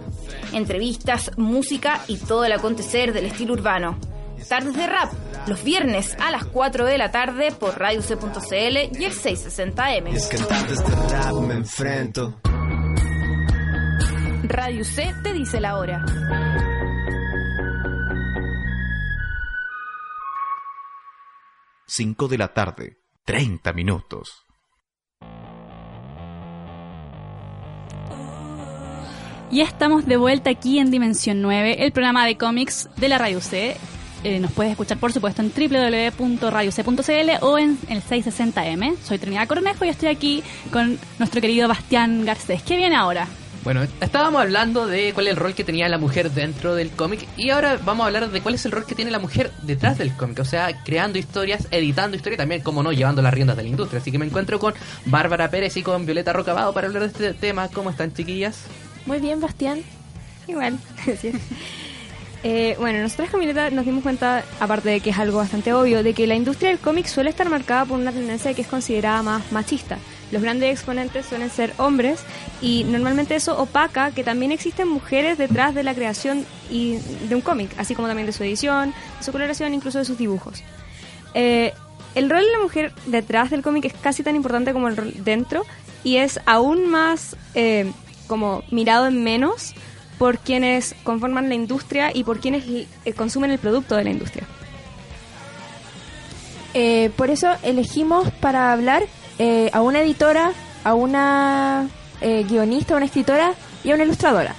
[0.54, 4.00] Entrevistas, música y todo el acontecer del estilo urbano.
[4.48, 5.12] Tardes de rap,
[5.48, 10.14] los viernes a las 4 de la tarde por radioc.cl y el 660M.
[10.14, 12.40] Es que tardes de rap me enfrento.
[14.44, 16.06] Radio C te dice la hora.
[21.86, 24.47] Cinco de la tarde, 30 minutos.
[29.50, 33.40] Ya estamos de vuelta aquí en Dimensión 9, el programa de cómics de la Radio
[33.40, 33.78] C.
[34.26, 38.98] Eh, nos puedes escuchar, por supuesto, en www.radioc.cl o en el 660M.
[39.02, 42.62] Soy Trinidad Cornejo y estoy aquí con nuestro querido Bastián Garcés.
[42.62, 43.26] ¿Qué viene ahora?
[43.64, 47.26] Bueno, estábamos hablando de cuál es el rol que tenía la mujer dentro del cómic
[47.38, 49.98] y ahora vamos a hablar de cuál es el rol que tiene la mujer detrás
[49.98, 53.56] del cómic, o sea, creando historias, editando historias y también, como no, llevando las riendas
[53.56, 54.02] de la industria.
[54.02, 54.74] Así que me encuentro con
[55.06, 57.70] Bárbara Pérez y con Violeta Rocabado para hablar de este tema.
[57.70, 58.66] ¿Cómo están, chiquillas?
[59.08, 59.82] Muy bien, Bastián.
[60.48, 61.36] Igual, gracias.
[62.44, 66.04] Eh, bueno, nosotros con Violeta nos dimos cuenta, aparte de que es algo bastante obvio,
[66.04, 69.24] de que la industria del cómic suele estar marcada por una tendencia que es considerada
[69.24, 69.98] más machista.
[70.32, 72.20] Los grandes exponentes suelen ser hombres
[72.62, 77.42] y normalmente eso opaca que también existen mujeres detrás de la creación y de un
[77.42, 80.64] cómic, así como también de su edición, de su coloración, incluso de sus dibujos.
[81.34, 81.74] Eh,
[82.14, 85.14] el rol de la mujer detrás del cómic es casi tan importante como el rol
[85.24, 85.66] dentro
[86.04, 87.92] y es aún más eh,
[88.28, 89.74] como mirado en menos
[90.18, 94.46] por quienes conforman la industria y por quienes eh, consumen el producto de la industria.
[96.74, 99.04] Eh, por eso elegimos para hablar
[99.40, 100.52] eh, a una editora,
[100.84, 101.88] a una
[102.22, 104.56] eh, guionista, a una escritora y a una ilustradora.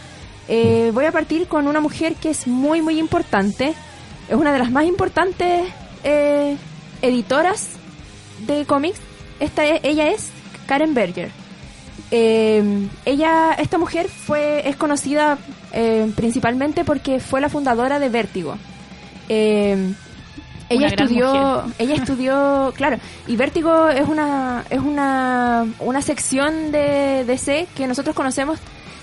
[0.48, 3.74] Voy a partir con una mujer que es muy, muy importante.
[4.31, 5.68] Es una de las más importantes
[7.02, 7.68] editoras
[8.46, 8.98] de cómics.
[9.40, 10.31] Esta es- ella es
[10.66, 11.31] Karen Berger.
[12.11, 15.38] Eh, ella, esta mujer fue es conocida
[15.73, 18.57] eh, principalmente porque fue la fundadora de Vértigo.
[19.29, 19.92] Eh,
[20.71, 21.75] ella estudió, mujer.
[21.79, 28.14] ella estudió, claro, y Vértigo es una es una una sección de DC que nosotros
[28.14, 28.59] conocemos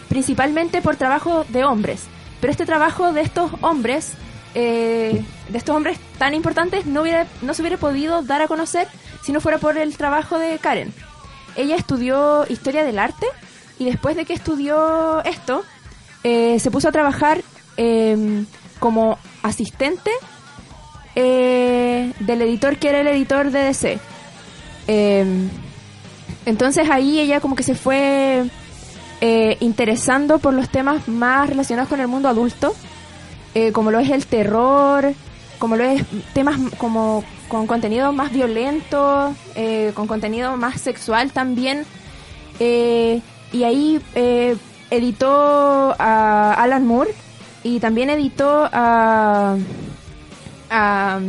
[0.10, 2.04] principalmente por trabajo de hombres.
[2.42, 4.14] Pero este trabajo de estos hombres,
[4.54, 8.88] eh, de estos hombres tan importantes, no hubiera, no se hubiera podido dar a conocer
[9.24, 10.94] si no fuera por el trabajo de Karen.
[11.56, 13.26] Ella estudió historia del arte
[13.80, 15.64] y después de que estudió esto,
[16.24, 17.42] eh, se puso a trabajar
[17.78, 18.46] eh,
[18.80, 20.12] como asistente
[21.16, 24.00] eh, del editor que era el editor de.
[24.88, 25.26] Eh,
[26.46, 28.44] entonces ahí ella como que se fue
[29.22, 32.76] eh, interesando por los temas más relacionados con el mundo adulto,
[33.72, 35.14] como lo es el terror,
[35.60, 41.86] como lo es temas como con contenido más violento, eh, con contenido más sexual también.
[42.60, 44.56] Eh, y ahí eh,
[44.90, 47.12] editó a Alan Moore
[47.64, 49.56] y también editó a,
[50.70, 51.20] a,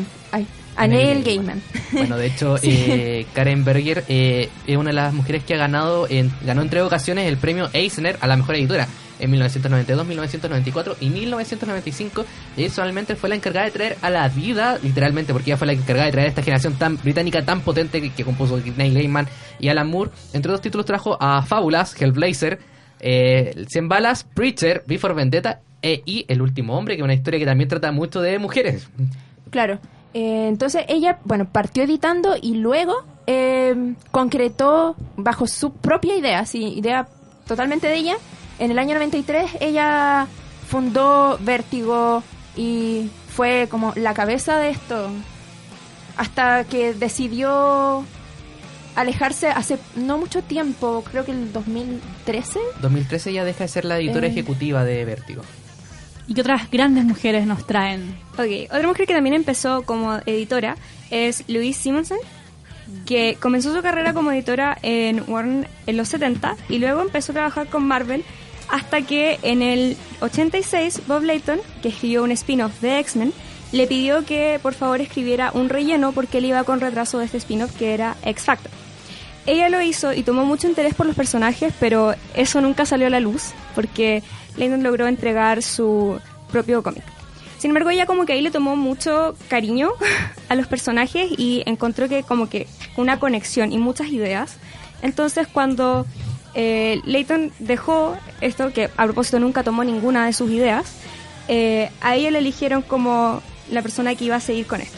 [0.77, 1.62] a Neil Gaiman.
[1.93, 2.69] Bueno, de hecho, Sí.
[2.71, 6.69] eh, Karen Berger eh, es una de las mujeres que ha ganado, en, ganó en
[6.71, 8.87] tres ocasiones el premio Eisner a la mejor editora.
[9.19, 12.25] En 1992, 1994 y 1995.
[12.57, 15.73] Y solamente fue la encargada de traer a la vida, literalmente, porque ella fue la
[15.73, 19.27] encargada de traer a esta generación tan británica tan potente que, compuso Neil Gaiman
[19.59, 20.11] y Alan Moore.
[20.33, 22.59] Entre dos títulos trajo a Fábulas, Hellblazer,
[23.01, 27.39] eh, 100 balas, Preacher, Before Vendetta eh, y El último hombre, que es una historia
[27.39, 28.89] que también trata mucho de mujeres.
[29.51, 29.79] Claro.
[30.15, 36.65] Eh, entonces ella, bueno, partió editando y luego eh, concretó bajo su propia idea, sí,
[36.75, 37.07] idea
[37.47, 38.17] totalmente de ella.
[38.59, 40.27] En el año 93 ella
[40.69, 42.23] fundó Vértigo
[42.57, 45.11] y fue como la cabeza de esto
[46.16, 48.05] hasta que decidió
[48.95, 52.59] alejarse hace no mucho tiempo, creo que el 2013.
[52.81, 54.31] 2013 ella deja de ser la editora Eh.
[54.31, 55.42] ejecutiva de Vértigo.
[56.27, 58.19] ¿Y qué otras grandes mujeres nos traen?
[58.38, 60.77] Ok, otra mujer que también empezó como editora
[61.11, 62.19] es Louise Simonson,
[63.05, 67.35] que comenzó su carrera como editora en Warner en los 70 y luego empezó a
[67.35, 68.25] trabajar con Marvel
[68.69, 73.33] hasta que en el 86 Bob Layton, que escribió un spin-off de X-Men,
[73.73, 77.39] le pidió que por favor escribiera un relleno porque él iba con retraso de este
[77.39, 78.71] spin-off que era X Factor.
[79.47, 83.11] Ella lo hizo y tomó mucho interés por los personajes, pero eso nunca salió a
[83.11, 84.23] la luz porque
[84.57, 87.05] Layton logró entregar su propio cómic.
[87.59, 89.91] Sin embargo, ella como que ahí le tomó mucho cariño
[90.49, 94.57] a los personajes y encontró que como que una conexión y muchas ideas.
[95.03, 96.07] Entonces cuando
[96.59, 100.87] eh, Layton dejó esto, que a propósito nunca tomó ninguna de sus ideas,
[101.49, 104.97] eh, a le eligieron como la persona que iba a seguir con esto.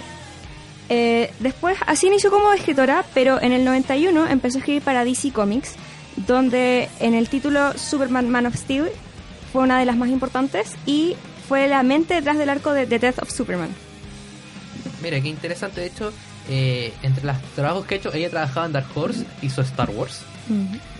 [0.89, 5.33] Eh, después, así inició como escritora, pero en el 91 empezó a escribir para DC
[5.33, 5.75] Comics,
[6.29, 8.91] donde en el título Superman Man of Steel
[9.53, 11.17] fue una de las más importantes y
[11.49, 13.71] fue la mente detrás del arco de The Death of Superman.
[15.03, 15.81] Mira, qué interesante.
[15.81, 16.13] De hecho,
[16.49, 20.23] eh, entre los trabajos que ha hecho, ella trabajaba en Dark Horse, hizo Star Wars.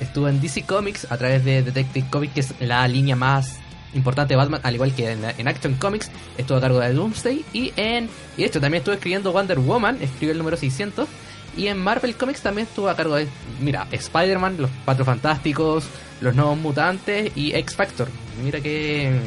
[0.01, 3.59] Estuvo en DC Comics a través de Detective Comics, que es la línea más
[3.95, 6.11] importante de Batman, al igual que en, Action Comics.
[6.37, 8.09] Estuvo a cargo de Doomsday y en.
[8.37, 11.09] Y de hecho, también estuvo escribiendo Wonder Woman, escribió el número 600.
[11.57, 13.27] Y en Marvel Comics también estuvo a cargo de,
[13.61, 15.85] mira, Spider-Man, los Cuatro Fantásticos,
[16.21, 18.09] los Nuevos Mutantes y X-Factor.
[18.43, 19.19] Mira que...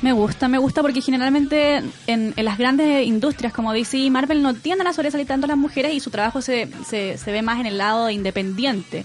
[0.00, 4.54] Me gusta, me gusta porque generalmente en, las grandes industrias como DC y Marvel no
[4.54, 7.78] tienden a sobresalir tanto las mujeres y su trabajo se, se ve más en el
[7.78, 9.04] lado independiente.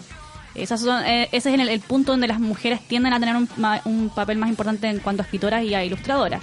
[0.56, 3.49] Esas son, eh, ese es el, el punto donde las mujeres tienden a tener un,
[3.58, 6.41] ma- un papel más importante en cuanto a escritoras y a ilustradoras.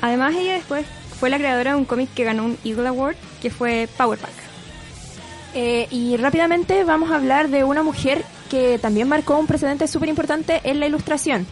[0.00, 0.84] Además, ella después
[1.18, 4.32] fue la creadora de un cómic que ganó un Eagle Award, que fue Power Pack.
[5.54, 10.08] Eh, y rápidamente vamos a hablar de una mujer que también marcó un precedente súper
[10.08, 11.46] importante en la ilustración.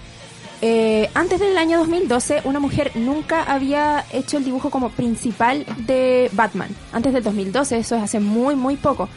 [0.62, 6.30] Eh, antes del año 2012, una mujer nunca había hecho el dibujo como principal de
[6.32, 6.68] Batman.
[6.92, 9.08] Antes del 2012, eso es hace muy, muy poco.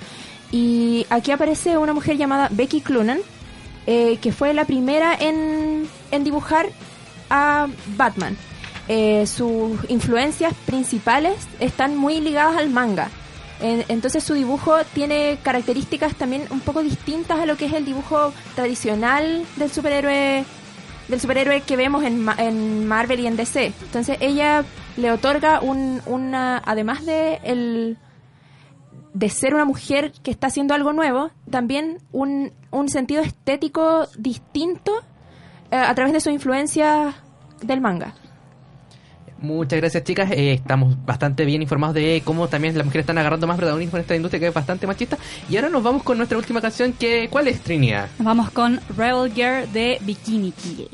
[0.52, 3.20] Y aquí aparece una mujer llamada Becky Cloonan,
[3.86, 6.68] eh, que fue la primera en, en dibujar
[7.30, 7.68] a
[7.98, 8.38] Batman.
[8.88, 13.10] Eh, sus influencias principales están muy ligadas al manga.
[13.60, 17.86] En- entonces su dibujo tiene características también un poco distintas a lo que es el
[17.86, 20.46] dibujo tradicional del superhéroe
[21.10, 23.68] del superhéroe que vemos en, en Marvel y en DC.
[23.82, 24.66] Entonces ella
[24.98, 27.98] le otorga un, una, además de el
[29.18, 34.92] de ser una mujer que está haciendo algo nuevo, también un, un sentido estético distinto
[35.72, 37.16] eh, a través de su influencia
[37.64, 38.14] del manga.
[39.40, 43.48] Muchas gracias chicas, Eh, estamos bastante bien informados de cómo también las mujeres están agarrando
[43.48, 45.18] más protagonismo en esta industria que es bastante machista.
[45.50, 48.10] Y ahora nos vamos con nuestra última canción, que ¿cuál es Trinia?
[48.20, 50.90] Nos vamos con Rebel Girl de Bikini Kill.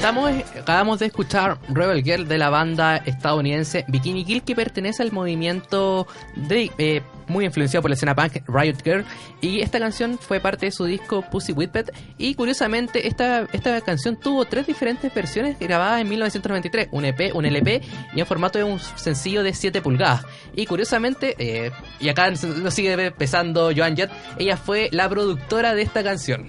[0.00, 5.12] Estamos, acabamos de escuchar Rebel Girl de la banda estadounidense Bikini Kill que pertenece al
[5.12, 9.04] movimiento de, eh, muy influenciado por la escena punk Riot Girl.
[9.42, 11.92] Y esta canción fue parte de su disco Pussy Whippet.
[12.16, 17.44] Y curiosamente esta, esta canción tuvo tres diferentes versiones grabadas en 1993, un EP, un
[17.44, 17.82] LP
[18.14, 20.24] y en formato de un sencillo de 7 pulgadas.
[20.56, 25.82] Y curiosamente, eh, y acá nos sigue pesando Joan Jett, ella fue la productora de
[25.82, 26.48] esta canción.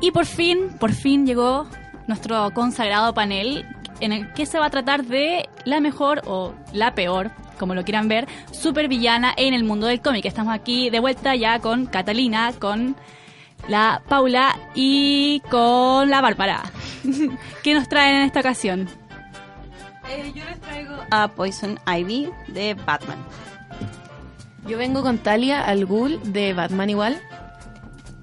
[0.00, 1.68] Y por fin, por fin llegó
[2.06, 3.66] nuestro consagrado panel
[4.00, 7.84] en el que se va a tratar de la mejor o la peor, como lo
[7.84, 10.24] quieran ver, supervillana en el mundo del cómic.
[10.24, 12.96] Estamos aquí de vuelta ya con Catalina, con
[13.68, 16.62] la Paula y con la Bárbara.
[17.62, 18.88] ¿Qué nos traen en esta ocasión?
[20.34, 23.18] yo les traigo a Poison Ivy de Batman.
[24.66, 27.20] Yo vengo con Talia al Ghul de Batman igual.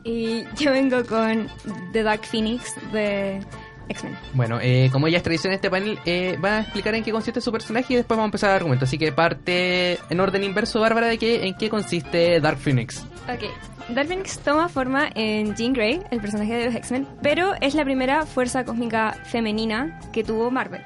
[0.04, 1.48] Y yo vengo con
[1.94, 3.42] The Dark Phoenix de
[3.90, 4.18] X-Men.
[4.34, 7.12] Bueno, eh, como ya es tradición en este panel, eh, van a explicar en qué
[7.12, 8.86] consiste su personaje y después vamos a empezar el argumento.
[8.86, 13.06] Así que parte en orden inverso, Bárbara, de qué, en qué consiste Dark Phoenix.
[13.32, 13.44] Ok.
[13.90, 17.86] Dark Phoenix toma forma en Jean Grey, el personaje de los X-Men, pero es la
[17.86, 20.82] primera fuerza cósmica femenina que tuvo Marvel.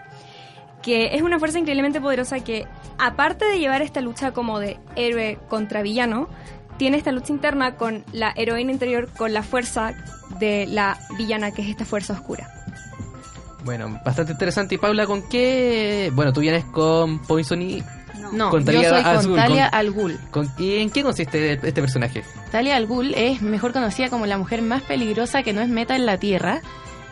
[0.84, 5.40] Que es una fuerza increíblemente poderosa que, aparte de llevar esta lucha como de héroe
[5.48, 6.28] contra villano,
[6.78, 9.94] tiene esta lucha interna con la heroína interior, con la fuerza
[10.40, 12.50] de la villana, que es esta fuerza oscura.
[13.64, 14.76] Bueno, bastante interesante.
[14.76, 16.12] Y Paula, ¿con qué?
[16.14, 17.84] Bueno, tú vienes con Poison y...
[18.34, 20.20] No, con yo soy con Azul, Talia con- al Ghul.
[20.32, 22.24] con- ¿Y en qué consiste este personaje?
[22.52, 25.96] Talia al Ghul es mejor conocida como la mujer más peligrosa que no es meta
[25.98, 26.62] en la Tierra.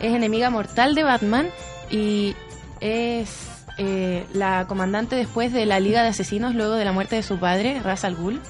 [0.00, 1.48] Es enemiga mortal de Batman
[1.90, 2.34] y
[2.80, 3.36] es
[3.76, 7.38] eh, la comandante después de la Liga de Asesinos luego de la muerte de su
[7.38, 8.40] padre, Ra's al Ghul.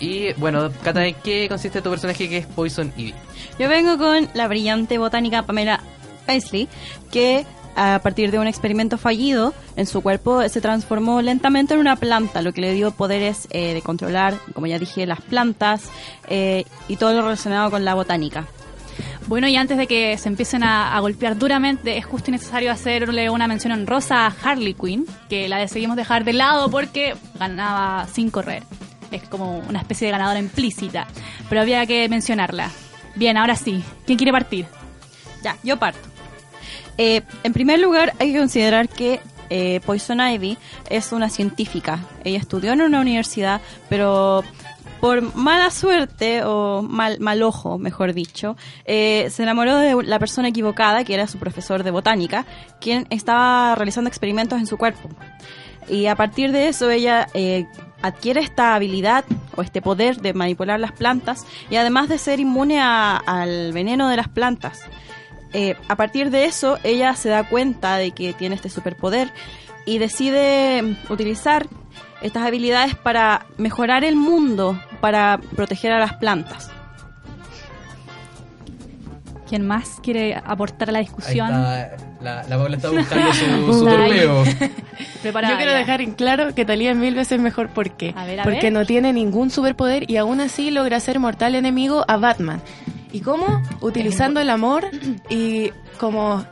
[0.00, 3.14] Y bueno, Cata, ¿en qué consiste tu personaje que es Poison Ivy?
[3.58, 5.80] Yo vengo con la brillante botánica Pamela
[6.26, 6.68] Paisley,
[7.12, 7.46] que
[7.76, 12.42] a partir de un experimento fallido en su cuerpo se transformó lentamente en una planta,
[12.42, 15.90] lo que le dio poderes eh, de controlar, como ya dije, las plantas
[16.28, 18.46] eh, y todo lo relacionado con la botánica.
[19.26, 22.70] Bueno, y antes de que se empiecen a, a golpear duramente, es justo y necesario
[22.70, 28.06] hacerle una mención honrosa a Harley Quinn, que la decidimos dejar de lado porque ganaba
[28.12, 28.62] sin correr.
[29.10, 31.06] Es como una especie de ganadora implícita,
[31.48, 32.70] pero había que mencionarla.
[33.14, 34.66] Bien, ahora sí, ¿quién quiere partir?
[35.42, 36.08] Ya, yo parto.
[36.98, 40.58] Eh, en primer lugar, hay que considerar que eh, Poison Ivy
[40.90, 42.00] es una científica.
[42.24, 44.42] Ella estudió en una universidad, pero
[45.00, 50.48] por mala suerte o mal, mal ojo, mejor dicho, eh, se enamoró de la persona
[50.48, 52.46] equivocada, que era su profesor de botánica,
[52.80, 55.08] quien estaba realizando experimentos en su cuerpo.
[55.88, 57.28] Y a partir de eso ella
[58.06, 59.24] adquiere esta habilidad
[59.56, 64.08] o este poder de manipular las plantas y además de ser inmune a- al veneno
[64.08, 64.80] de las plantas.
[65.52, 69.30] Eh, a partir de eso ella se da cuenta de que tiene este superpoder
[69.86, 71.66] y decide utilizar
[72.22, 76.70] estas habilidades para mejorar el mundo, para proteger a las plantas.
[79.48, 81.50] ¿Quién más quiere aportar a la discusión?
[81.50, 81.90] la,
[82.20, 84.42] la Paula está buscando su, su torneo.
[85.22, 85.78] Preparada Yo quiero ya.
[85.78, 87.68] dejar en claro que Talia es mil veces mejor.
[87.68, 88.14] ¿Por qué?
[88.16, 88.72] A ver, a Porque ver.
[88.72, 92.60] no tiene ningún superpoder y aún así logra ser mortal enemigo a Batman.
[93.12, 93.62] ¿Y cómo?
[93.80, 94.86] Utilizando el amor
[95.28, 96.44] y como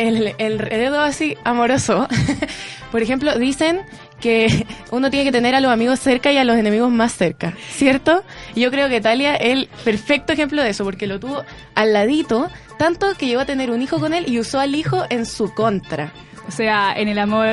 [0.00, 2.08] el, el dedo así amoroso.
[2.90, 3.82] Por ejemplo, dicen
[4.20, 7.54] que uno tiene que tener a los amigos cerca y a los enemigos más cerca,
[7.70, 8.22] ¿cierto?
[8.54, 11.44] Y yo creo que Talia es el perfecto ejemplo de eso, porque lo tuvo
[11.74, 15.04] al ladito, tanto que llegó a tener un hijo con él y usó al hijo
[15.08, 16.12] en su contra.
[16.48, 17.46] O sea, en el amor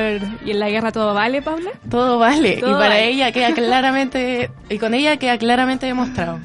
[0.44, 1.70] y en la guerra todo vale, Paula.
[1.88, 2.56] Todo vale.
[2.56, 3.08] Todo y para vale.
[3.08, 6.40] ella queda claramente, y con ella queda claramente demostrado.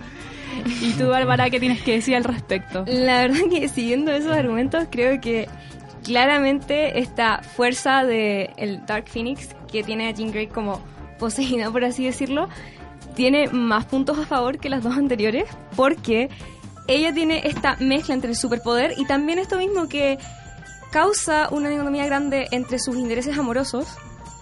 [0.81, 2.85] ¿Y tú, Bárbara, qué tienes que decir al respecto?
[2.87, 5.49] La verdad que siguiendo esos argumentos, creo que
[6.03, 10.81] claramente esta fuerza de el Dark Phoenix que tiene a Jean Grey como
[11.19, 12.49] poseída, por así decirlo,
[13.15, 15.45] tiene más puntos a favor que las dos anteriores,
[15.75, 16.29] porque
[16.87, 20.17] ella tiene esta mezcla entre el superpoder y también esto mismo que
[20.91, 23.87] causa una dicotomía grande entre sus intereses amorosos,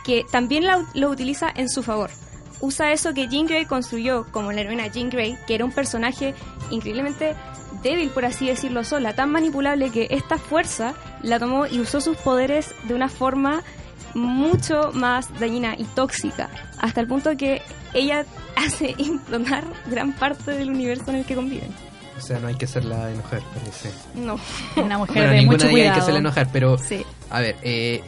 [0.04, 2.10] que también la- lo utiliza en su favor.
[2.60, 6.34] Usa eso que Jean Grey construyó como la heroína Jean Grey, que era un personaje
[6.70, 7.36] increíblemente
[7.84, 12.18] débil, por así decirlo, sola, tan manipulable que esta fuerza la tomó y usó sus
[12.18, 13.64] poderes de una forma
[14.14, 17.62] mucho más dañina y tóxica, hasta el punto que
[17.94, 18.26] ella
[18.56, 21.70] hace implotar gran parte del universo en el que conviven.
[22.18, 23.90] O sea, no hay que hacerla enojar, parece.
[24.14, 24.38] No.
[24.76, 26.02] Una mujer Bueno, de ninguna mucho ellas hay que cuidado.
[26.02, 26.78] hacerla enojar, pero...
[26.78, 27.04] Sí.
[27.32, 28.04] A ver, eh,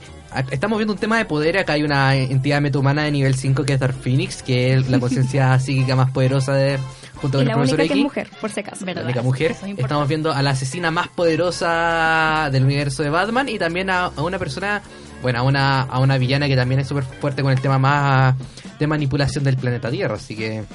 [0.51, 1.57] estamos viendo un tema de poder.
[1.57, 4.99] Acá hay una entidad metahumana de nivel 5 que es Dark Phoenix, que es la
[4.99, 6.78] conciencia psíquica más poderosa de
[7.24, 8.03] junto Y con la el profesor única que es X.
[8.03, 8.86] mujer, por si acaso.
[8.86, 9.55] La única mujer.
[9.78, 14.21] Estamos viendo a la asesina más poderosa del universo de Batman y también a, a
[14.21, 14.82] una persona,
[15.21, 18.36] bueno, a una, a una villana que también es súper fuerte con el tema más
[18.78, 20.15] de manipulación del planeta Tierra.
[20.15, 20.65] Así que,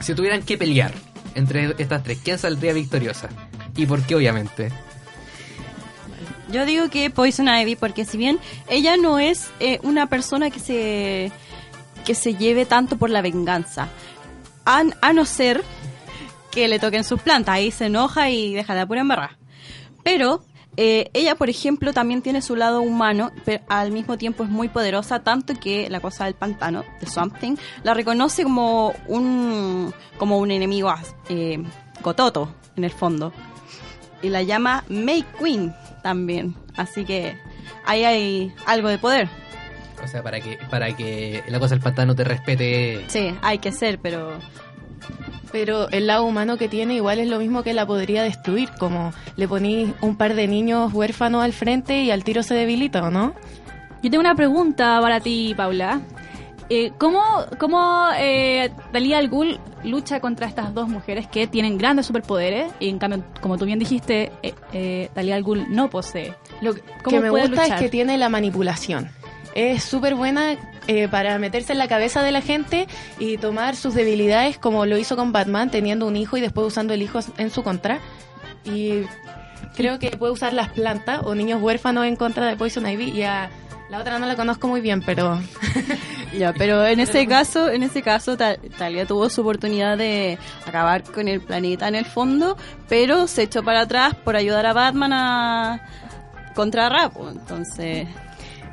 [0.00, 0.92] si tuvieran que pelear
[1.34, 3.30] entre estas tres, ¿quién saldría victoriosa?
[3.74, 4.70] ¿Y por qué, obviamente?
[6.52, 10.60] Yo digo que Poison Ivy porque si bien ella no es eh, una persona que
[10.60, 11.32] se
[12.04, 13.88] que se lleve tanto por la venganza,
[14.78, 15.62] a, no ser
[16.50, 19.38] que le toquen sus plantas, ahí se enoja y deja la pura embarrada.
[20.02, 20.42] Pero
[20.76, 24.68] eh, ella, por ejemplo, también tiene su lado humano, pero al mismo tiempo es muy
[24.68, 30.50] poderosa, tanto que la cosa del pantano, de Something, la reconoce como un, como un
[30.50, 30.92] enemigo
[31.28, 31.62] eh,
[32.02, 33.32] cototo, en el fondo.
[34.22, 36.54] Y la llama May Queen también.
[36.76, 37.36] Así que
[37.84, 39.28] ahí hay algo de poder.
[40.04, 43.04] O sea, para que para que la cosa del pantano te respete.
[43.08, 44.32] Sí, hay que ser, pero
[45.52, 49.12] Pero el lado humano que tiene igual es lo mismo que la podría destruir, como
[49.36, 53.10] le ponís un par de niños huérfanos al frente y al tiro se debilita, ¿o
[53.10, 53.34] no?
[54.02, 56.00] Yo tengo una pregunta para ti, Paula.
[56.72, 57.20] Eh, ¿Cómo,
[57.58, 62.88] cómo eh, Dalia al Ghul lucha contra estas dos mujeres que tienen grandes superpoderes y
[62.88, 66.32] en cambio, como tú bien dijiste, eh, eh, Talia al Ghul no posee?
[66.60, 67.76] Lo que ¿Cómo me puede gusta luchar?
[67.78, 69.10] es que tiene la manipulación.
[69.54, 72.86] Es súper buena eh, para meterse en la cabeza de la gente
[73.18, 76.94] y tomar sus debilidades como lo hizo con Batman, teniendo un hijo y después usando
[76.94, 77.98] el hijo en su contra.
[78.64, 79.02] Y
[79.76, 83.10] creo que puede usar las plantas o niños huérfanos en contra de Poison Ivy.
[83.10, 83.50] Y a
[83.90, 85.40] la otra no la conozco muy bien, pero...
[86.32, 91.02] Ya, pero en ese caso, en ese caso, Ta- Talia tuvo su oportunidad de acabar
[91.02, 92.56] con el planeta en el fondo,
[92.88, 95.80] pero se echó para atrás por ayudar a Batman a
[96.54, 97.28] contra Rapo.
[97.30, 98.06] Entonces,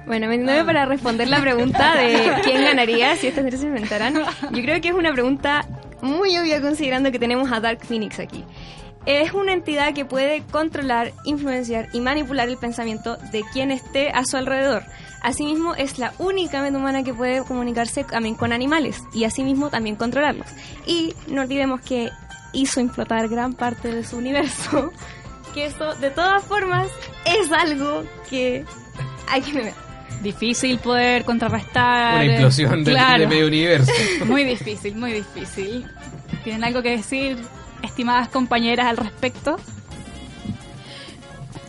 [0.08, 4.62] Bueno, metiéndome para responder la pregunta de quién ganaría si estas tres se enfrentaran, yo
[4.64, 5.68] creo que es una pregunta
[6.01, 8.45] muy obvia considerando que tenemos a Dark Phoenix aquí.
[9.05, 14.24] Es una entidad que puede controlar, influenciar y manipular el pensamiento de quien esté a
[14.24, 14.84] su alrededor.
[15.22, 19.97] Asimismo, es la única mente humana que puede comunicarse también con animales y asimismo también
[19.97, 20.47] controlarlos.
[20.86, 22.12] Y no olvidemos que
[22.53, 24.91] hizo implotar gran parte de su universo,
[25.53, 26.89] que eso de todas formas
[27.26, 28.66] es algo que
[29.30, 29.87] hay que ver.
[30.22, 32.15] Difícil poder contrarrestar.
[32.15, 33.20] Una implosión de- Claro.
[33.22, 33.91] de medio universo.
[34.26, 35.86] Muy difícil, muy difícil.
[36.43, 37.38] ¿Tienen algo que decir,
[37.84, 39.57] estimadas compañeras, al respecto?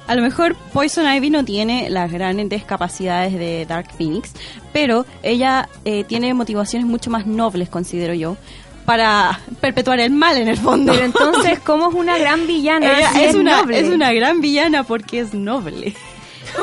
[0.07, 4.33] a lo mejor Poison Ivy no tiene las grandes capacidades de Dark Phoenix,
[4.73, 8.39] pero ella eh, tiene motivaciones mucho más nobles, considero yo,
[8.87, 10.95] para perpetuar el mal en el fondo.
[10.95, 13.81] Pero entonces, ¿cómo es una gran villana Ella si es, es una, noble?
[13.81, 15.95] es una gran villana porque es noble.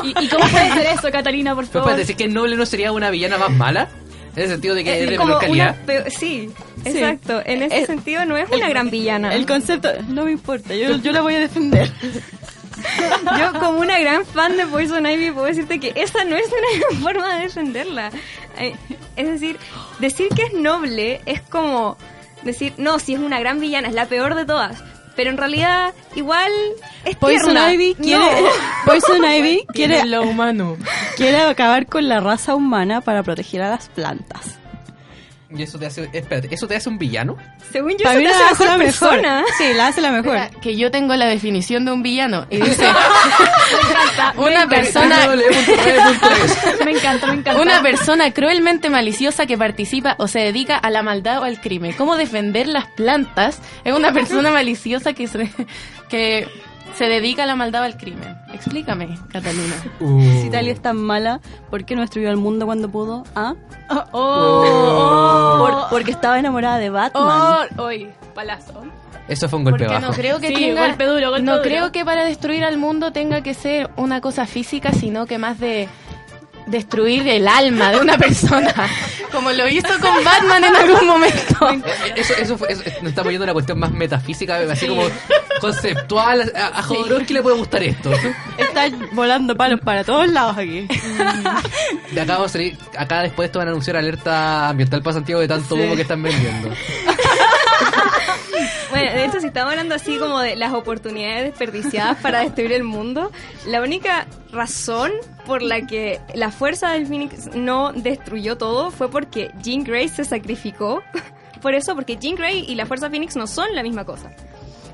[0.02, 1.80] ¿Y, y cómo puede ser eso, Catalina, por favor?
[1.90, 3.88] espérate, ¿decir que Noble no sería una villana más mala?
[4.34, 5.76] En el sentido de que es de como menor calidad.
[5.88, 6.50] una sí,
[6.84, 7.42] exacto.
[7.46, 9.34] En ese Eh, sentido no es una gran villana.
[9.34, 11.90] El concepto, no me importa, yo, yo la voy a defender.
[13.38, 16.98] Yo como una gran fan de Poison Ivy puedo decirte que esa no es una
[17.02, 18.10] forma de defenderla.
[18.58, 18.74] Eh,
[19.16, 19.56] Es decir,
[19.98, 21.96] decir que es noble es como
[22.42, 24.82] decir, no, si es una gran villana, es la peor de todas.
[25.16, 26.52] Pero en realidad, igual
[27.04, 27.72] es Poison tierna.
[27.72, 28.48] Ivy quiere, No.
[28.84, 30.76] Poison Ivy quiere lo humano.
[31.16, 34.58] quiere acabar con la raza humana para proteger a las plantas.
[35.48, 36.10] Y eso te hace.
[36.12, 37.36] Espérate, ¿eso te hace un villano?
[37.70, 39.10] Según yo, Para eso mí te la hace hace la mejor mejor.
[39.20, 39.44] persona.
[39.56, 40.60] Sí, la hace la mejor.
[40.60, 42.84] Que yo tengo la definición de un villano y dice
[44.36, 45.16] me una persona
[46.84, 47.60] Me encanta, me encanta.
[47.60, 51.92] una persona cruelmente maliciosa que participa o se dedica a la maldad o al crimen.
[51.92, 53.60] ¿Cómo defender las plantas?
[53.84, 55.48] Es una persona maliciosa que se
[56.08, 56.48] que
[56.96, 58.36] se dedica a la maldad o al crimen.
[58.52, 59.74] Explícame, Catalina.
[60.42, 61.40] Si Talia es tan mala,
[61.70, 63.24] ¿por qué no destruyó el mundo cuando pudo?
[63.34, 63.54] ¿Ah?
[64.12, 67.68] Oh, Por- porque estaba enamorada de Batman.
[67.78, 68.82] Oh, hoy, palazo.
[69.28, 70.06] Eso fue un golpe Porque bajo.
[70.06, 71.62] no creo que Sí, tenga, golpe duro, golpe no duro.
[71.64, 75.58] creo que para destruir al mundo tenga que ser una cosa física, sino que más
[75.58, 75.88] de
[76.66, 78.74] destruir el alma de una persona,
[79.32, 81.68] como lo hizo con Batman en algún momento.
[82.16, 84.88] Eso, eso, fue, eso nos estamos yendo a una cuestión más metafísica, así Sí.
[84.88, 85.04] como
[85.60, 86.52] conceptual.
[86.54, 88.10] A, a Jodorowsky le puede gustar esto.
[88.58, 90.86] Está volando palos para todos lados aquí.
[92.12, 95.14] De acá vamos a salir, acá después de esto van a anunciar alerta ambiental para
[95.14, 95.80] Santiago de tanto Sí.
[95.82, 96.70] humo que están vendiendo.
[99.16, 103.32] De hecho, si estamos hablando así como de las oportunidades desperdiciadas para destruir el mundo,
[103.66, 105.10] la única razón
[105.46, 110.24] por la que la fuerza del Phoenix no destruyó todo fue porque Jean Grey se
[110.24, 111.02] sacrificó.
[111.62, 114.30] Por eso, porque Jean Grey y la fuerza Phoenix no son la misma cosa.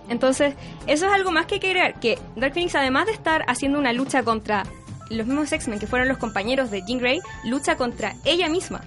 [0.08, 0.54] Entonces,
[0.86, 3.80] eso es algo más que hay que agregar, que Dark Phoenix, además de estar haciendo
[3.80, 4.62] una lucha contra
[5.10, 8.82] los mismos X-Men que fueron los compañeros de Jean Grey, lucha contra ella misma.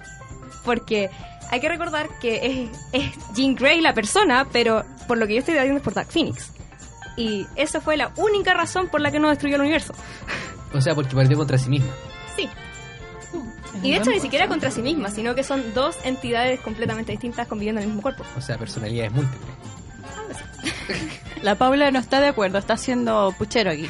[0.64, 1.10] Porque
[1.50, 5.38] hay que recordar que es, es Jean Grey la persona, pero por lo que yo
[5.40, 6.50] estoy diciendo es por Dark Phoenix.
[7.16, 9.94] Y esa fue la única razón por la que no destruyó el universo.
[10.74, 11.90] O sea, porque perdió contra sí misma.
[12.36, 12.48] Sí.
[13.82, 17.46] Y de hecho ni siquiera contra sí misma, sino que son dos entidades completamente distintas
[17.46, 18.24] conviviendo en el mismo cuerpo.
[18.36, 19.50] O sea, personalidades múltiples.
[21.42, 23.88] La Paula no está de acuerdo, está haciendo puchero aquí.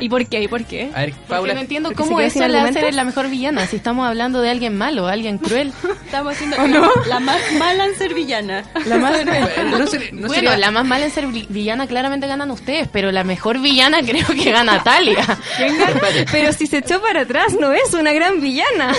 [0.00, 0.42] ¿Y por qué?
[0.42, 0.90] ¿Y por qué?
[0.94, 1.54] A ver, Porque Paula.
[1.54, 5.38] no entiendo cómo sin la la mejor villana, si estamos hablando de alguien malo, alguien
[5.38, 5.72] cruel.
[6.04, 6.90] Estamos haciendo ¿O no?
[7.08, 8.64] la más mala en ser villana.
[8.86, 9.12] La más
[9.78, 12.88] No sería- no bueno, sería- la más mala en ser vi- villana claramente ganan ustedes,
[12.92, 15.20] pero la mejor villana creo que gana Talia.
[15.58, 16.26] Espérate.
[16.30, 18.92] Pero si se echó para atrás, no es una gran villana.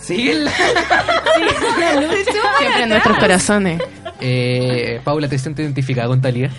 [0.00, 3.80] Sigue la- echó para Siempre en nuestros corazones.
[4.20, 6.50] Eh, Paula, ¿te sientes identificada con Talía?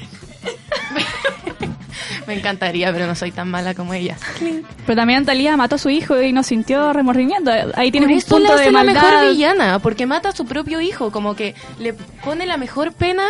[2.27, 4.17] Me encantaría, pero no soy tan mala como ella.
[4.85, 7.51] Pero también Talía mató a su hijo y no sintió remordimiento.
[7.75, 9.01] Ahí tienes un punto la hace de la maldad.
[9.01, 13.23] mejor villana, porque mata a su propio hijo, como que le pone la mejor pena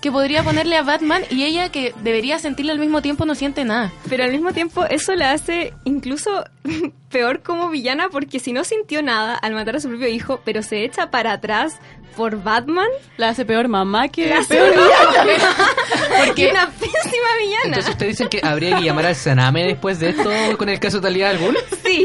[0.00, 3.64] que podría ponerle a Batman y ella que debería sentirlo al mismo tiempo no siente
[3.64, 3.92] nada.
[4.08, 6.44] Pero al mismo tiempo eso la hace incluso
[7.10, 10.62] peor como villana porque si no sintió nada al matar a su propio hijo, pero
[10.62, 11.76] se echa para atrás
[12.16, 12.88] por Batman,
[13.18, 15.54] La hace peor mamá que la peor villana.
[16.26, 17.64] Porque- una pésima villana.
[17.66, 20.28] Entonces ustedes dicen que habría que llamar al Saname después de esto
[20.58, 21.56] con el caso de Talía Albul.
[21.84, 22.04] Sí.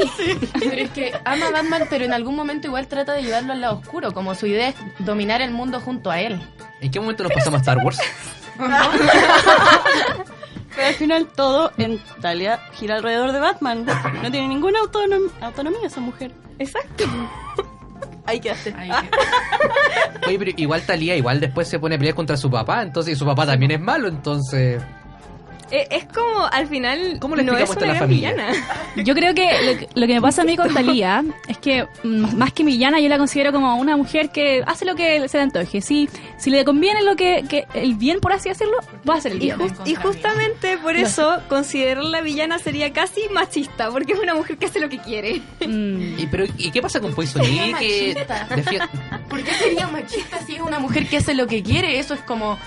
[0.59, 3.61] Pero es que ama a Batman, pero en algún momento igual trata de llevarlo al
[3.61, 6.39] lado oscuro, como su idea es dominar el mundo junto a él.
[6.81, 7.97] ¿En qué momento nos pasamos a Star Wars?
[10.75, 13.85] Pero al final todo en Talia gira alrededor de Batman.
[14.21, 16.31] No tiene ninguna autonom- autonomía esa mujer.
[16.59, 17.05] Exacto.
[18.25, 18.75] Ahí quedaste.
[20.27, 23.15] Oye, pero igual Talía igual después se pone a pelear contra su papá, entonces y
[23.15, 24.81] su papá también es malo, entonces...
[25.71, 28.47] Eh, Es como al final ¿Cómo le no es una la gran villana.
[28.97, 31.87] Yo creo que lo, que lo que me pasa a mí con Talía es que
[32.03, 35.37] mm, más que villana yo la considero como una mujer que hace lo que se
[35.37, 35.81] le antoje.
[35.81, 36.07] Si,
[36.37, 38.77] si le conviene lo que, que el bien, por así decirlo,
[39.09, 39.57] va a hacer el Y, bien.
[39.85, 44.79] y justamente por eso considerarla villana sería casi machista, porque es una mujer que hace
[44.79, 45.41] lo que quiere.
[45.65, 46.19] Mm.
[46.19, 48.47] ¿Y, pero, ¿y qué pasa con Poison Sería Ivy que machista.
[48.55, 48.87] defiende-
[49.29, 51.97] ¿Por qué sería machista si es una mujer que hace lo que quiere?
[51.99, 52.57] Eso es como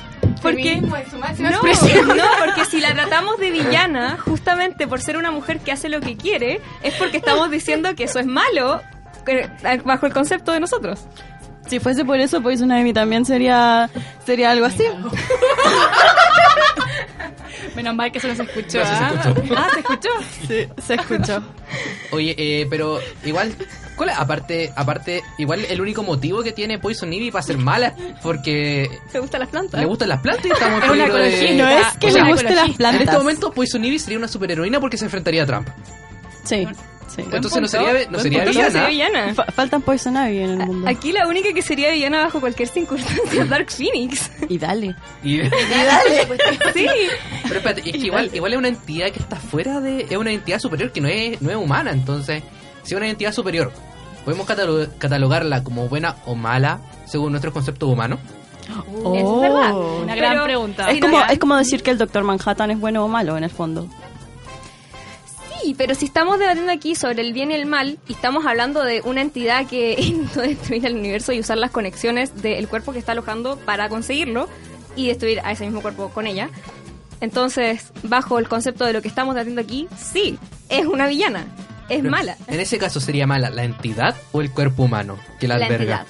[0.42, 5.88] Porque no, porque si la tratamos de villana, justamente por ser una mujer que hace
[5.88, 8.80] lo que quiere, es porque estamos diciendo que eso es malo
[9.26, 9.48] eh,
[9.84, 11.06] bajo el concepto de nosotros.
[11.68, 13.90] Si fuese por eso, Poison Ivy también sería,
[14.24, 14.84] sería algo así.
[17.76, 18.78] Menos mal que eso no se escuchó.
[18.78, 19.22] No, sí se ¿ah?
[19.26, 19.54] escuchó.
[19.56, 20.08] Ah, ¿se escuchó?
[20.48, 21.42] Sí, se escuchó.
[22.10, 23.54] Oye, eh, pero igual,
[23.98, 24.16] ¿cuál es?
[24.16, 28.88] aparte, aparte, igual el único motivo que tiene Poison Ivy para ser mala es porque
[29.12, 29.78] ¿Te gustan las plantas?
[29.78, 31.64] le gustan las plantas y estamos en Es una de- ecologista.
[31.64, 33.02] No es que O le gusten las plantas.
[33.02, 35.68] En este momento Poison Ivy sería una superheroína porque se enfrentaría a Trump.
[36.44, 36.66] Sí.
[37.14, 37.22] sí.
[37.30, 38.50] Entonces no sería, no sería punto.
[38.52, 38.70] villana.
[38.70, 39.34] sería villana.
[39.34, 40.88] Fa- faltan Poison Ivy en el mundo.
[40.88, 44.30] Aquí la única que sería villana bajo cualquier circunstancia es Dark Phoenix.
[44.48, 44.94] Y dale.
[45.22, 45.40] Y-
[46.74, 46.86] Sí.
[47.44, 50.06] pero espérate, es que igual, igual es una entidad que está fuera de...
[50.08, 52.42] Es una entidad superior que no es, no es humana, entonces...
[52.82, 53.70] Si es una entidad superior,
[54.28, 58.18] ¿podemos catalo- catalogarla como buena o mala según nuestros conceptos humanos?
[59.02, 59.14] Oh.
[59.14, 59.74] Es verdad.
[60.02, 60.90] Una gran Pero- pregunta.
[60.90, 63.50] Es como, es como decir que el Doctor Manhattan es bueno o malo en el
[63.50, 63.88] fondo.
[65.62, 68.84] Sí, pero si estamos debatiendo aquí sobre el bien y el mal y estamos hablando
[68.84, 72.98] de una entidad que intentó destruir el universo y usar las conexiones del cuerpo que
[72.98, 74.46] está alojando para conseguirlo
[74.94, 76.50] y destruir a ese mismo cuerpo con ella.
[77.22, 81.46] Entonces, bajo el concepto de lo que estamos debatiendo aquí, sí, es una villana,
[81.88, 82.36] es Pero, mala.
[82.46, 86.00] En ese caso sería mala la entidad o el cuerpo humano que la, La alberga.
[86.00, 86.06] entidad.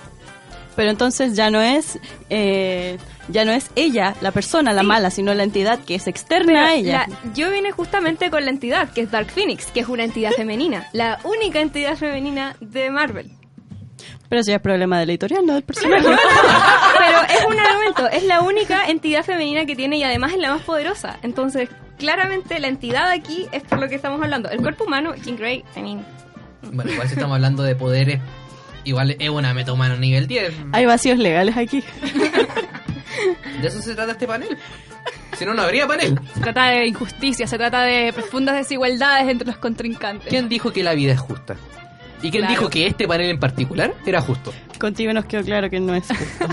[0.76, 1.98] Pero entonces ya no es
[2.30, 2.98] eh,
[3.28, 6.74] ya no es ella, la persona, la mala, sino la entidad que es externa a
[6.74, 7.06] ella.
[7.08, 10.30] La- yo vine justamente con la entidad, que es Dark Phoenix, que es una entidad
[10.32, 13.32] femenina, la única entidad femenina de Marvel.
[14.28, 16.04] Pero eso ya es problema del editorial, no del personaje.
[16.98, 20.50] Pero es un argumento, es la única entidad femenina que tiene y además es la
[20.52, 21.18] más poderosa.
[21.22, 21.68] Entonces,
[21.98, 24.50] claramente la entidad aquí es por lo que estamos hablando.
[24.50, 26.06] El cuerpo humano, Jean Grey, I mean,
[26.72, 28.20] Bueno, igual si estamos hablando de poderes,
[28.84, 30.52] igual es una meta humana nivel 10.
[30.72, 31.82] Hay vacíos legales aquí.
[33.60, 34.56] De eso se trata este panel.
[35.36, 36.18] Si no, no habría panel.
[36.34, 40.28] Se trata de injusticia, se trata de profundas desigualdades entre los contrincantes.
[40.28, 41.56] ¿Quién dijo que la vida es justa?
[42.22, 42.48] ¿Y quién Claro.
[42.50, 44.52] dijo que este panel en particular era justo?
[44.80, 46.48] Contigo nos quedó claro que no es justo.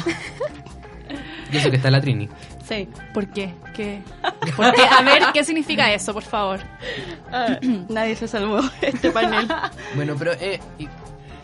[1.52, 2.28] Y eso que está la Trini.
[2.68, 2.88] Sí.
[3.14, 3.54] ¿Por qué?
[3.76, 4.02] ¿Qué?
[4.56, 4.82] ¿Por qué?
[4.84, 6.60] A ver, ¿qué significa eso, por favor?
[7.90, 9.48] Nadie se salvó este panel.
[9.96, 10.88] Bueno, pero eh, y,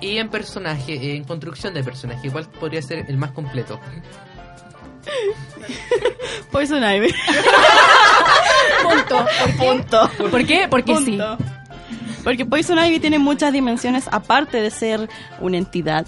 [0.01, 3.79] y en personaje, eh, en construcción de personaje, ¿cuál podría ser el más completo?
[6.51, 7.13] Poison Ivy.
[8.83, 9.25] Punto.
[9.57, 10.11] Punto.
[10.29, 10.67] ¿Por qué?
[10.69, 11.19] Porque sí.
[12.23, 15.09] Porque Poison Ivy tiene muchas dimensiones aparte de ser
[15.39, 16.05] una entidad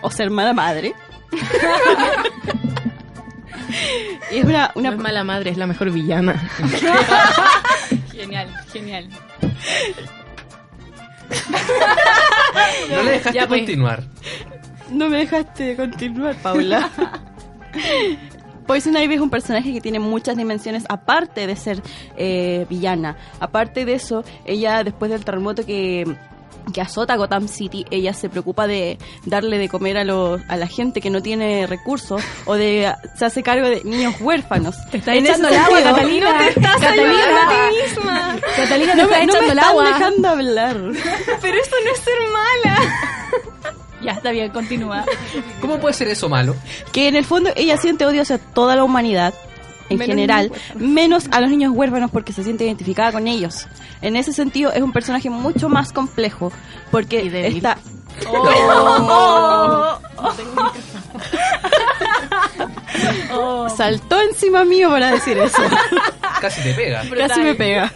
[0.00, 0.94] o ser mala madre.
[4.30, 6.34] y es una, una No es mala madre, es la mejor villana.
[8.12, 9.08] Genial, genial.
[12.90, 13.60] No le dejaste Ya, pues.
[13.60, 14.02] continuar.
[14.90, 16.90] No me dejaste continuar, Paula.
[18.66, 21.82] Poison Ivy es un personaje que tiene muchas dimensiones aparte de ser
[22.16, 23.16] eh, villana.
[23.40, 26.16] Aparte de eso, ella después del terremoto que,
[26.72, 30.66] que azota Gotham City, ella se preocupa de darle de comer a, los, a la
[30.66, 34.74] gente que no tiene recursos o de se hace cargo de niños huérfanos.
[34.90, 36.32] Te está echando el agua, Catalina.
[36.32, 37.10] no te estás Catalina.
[37.10, 38.36] ayudando a ti misma.
[38.56, 39.84] Catalina, te no está no me el están agua.
[39.84, 40.76] dejando hablar.
[41.42, 42.80] Pero eso no es ser mala.
[44.02, 45.04] Ya, está bien, continúa.
[45.60, 46.56] ¿Cómo puede ser eso malo?
[46.92, 49.32] Que en el fondo ella siente odio hacia toda la humanidad
[49.88, 53.66] en Menos general, menos a los niños huérfanos porque se siente identificada con ellos.
[54.00, 56.52] En ese sentido, es un personaje mucho más complejo
[56.90, 57.56] porque débil.
[57.56, 57.78] está.
[58.28, 59.98] Oh.
[63.76, 65.62] Saltó encima mío para decir eso.
[66.40, 67.02] Casi te pega.
[67.16, 67.92] Casi me pega.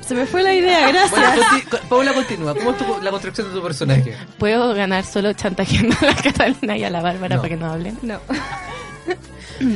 [0.00, 1.10] Se me fue la idea, gracias.
[1.10, 2.54] Bueno, conti- co- Paula continúa.
[2.54, 4.16] ¿Cómo es tu- la construcción de tu personaje?
[4.38, 7.42] ¿Puedo ganar solo chantajeando a la Catalina y a la Bárbara No.
[7.42, 7.98] para que no hablen?
[8.02, 8.20] No.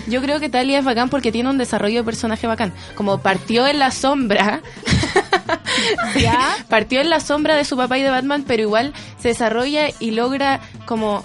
[0.09, 2.73] Yo creo que Talia es bacán porque tiene un desarrollo de personaje bacán.
[2.95, 4.61] Como partió en la sombra.
[6.69, 10.13] partió en la sombra de su papá y de Batman, pero igual se desarrolla y
[10.13, 11.23] logra como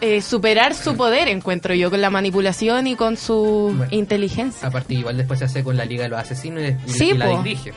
[0.00, 3.86] eh, superar su poder, encuentro yo, con la manipulación y con su Bueno.
[3.90, 4.68] inteligencia.
[4.68, 7.28] Aparte, igual después se hace con la Liga de los Asesinos y, Sí, y la
[7.42, 7.72] dirige.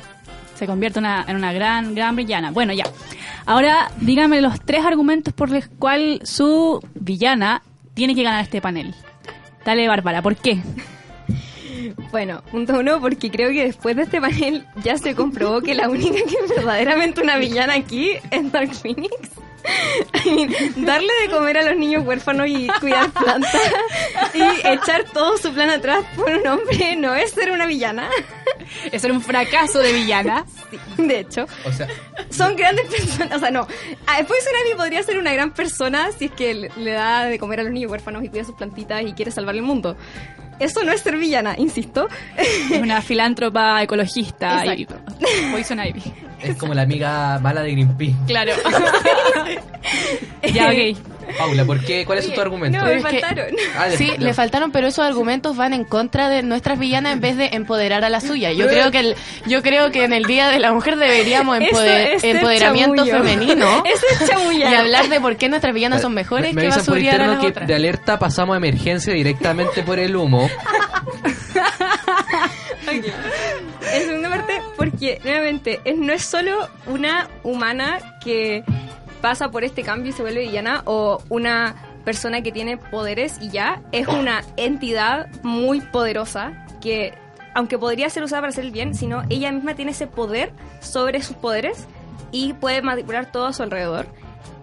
[0.55, 2.51] Se convierte una- en una gran, gran villana.
[2.51, 2.84] Bueno, ya.
[3.45, 7.62] Ahora, dígame los tres argumentos por los cuales su villana
[7.98, 8.93] tiene que ganar este panel.
[9.66, 10.62] Dale, Bárbara, ¿por qué?
[12.12, 15.89] Bueno, punto uno, porque creo que después de este panel ya se comprobó que la
[15.89, 19.16] única que es verdaderamente una villana aquí es Dark Phoenix.
[20.78, 23.74] Darle de comer a los niños huérfanos y cuidar plantas
[24.36, 28.10] y echar todo su plan atrás por un hombre no es ser una villana.
[28.92, 30.46] Es ser un fracaso de villana.
[30.70, 30.78] Sí,
[31.08, 31.46] de hecho.
[31.66, 31.88] O sea,
[32.30, 33.68] Son grandes personas, o sea, no.
[34.06, 37.62] Ah, Poison Ivy podría ser una gran persona si es que le, da de comer
[37.62, 39.96] a los niños huérfanos y cuida sus plantitas y quiere salvar el mundo.
[40.60, 42.08] Eso no es ser villana, insisto.
[42.36, 44.66] Es una filántropa ecologista.
[44.66, 45.14] y- Exacto.
[45.52, 46.02] Poison Ivy.
[46.42, 48.16] es como la amiga mala de Greenpeace.
[48.28, 48.54] Claro.
[50.54, 50.98] ya, ok.
[51.38, 52.06] Paula, ¿por qué?
[52.06, 52.78] ¿Cuál es tu argumento?
[52.80, 53.48] No, me que- faltaron.
[53.78, 57.38] Ah, Sí, le faltaron, pero esos argumentos van en contra de nuestras villanas en vez
[57.38, 58.52] de empoderar a la suya.
[58.52, 59.16] Yo creo que el,
[59.46, 63.24] yo creo que en el Día de la Mujer deberíamos empoder- es empoderamiento chamullo.
[63.24, 63.84] femenino
[64.22, 67.00] es y hablar de por qué nuestras villanas son mejores me que avisan por a
[67.00, 67.68] interno las que otras.
[67.68, 70.50] de alerta pasamos a emergencia directamente por el humo.
[72.88, 73.06] Ok.
[73.94, 78.64] En segunda parte, porque nuevamente es, no es solo una humana que
[79.22, 83.49] pasa por este cambio y se vuelve villana o una persona que tiene poderes y
[83.49, 87.13] ya, es una entidad muy poderosa que,
[87.53, 91.22] aunque podría ser usada para hacer el bien, sino ella misma tiene ese poder sobre
[91.22, 91.86] sus poderes
[92.32, 94.07] y puede manipular todo a su alrededor.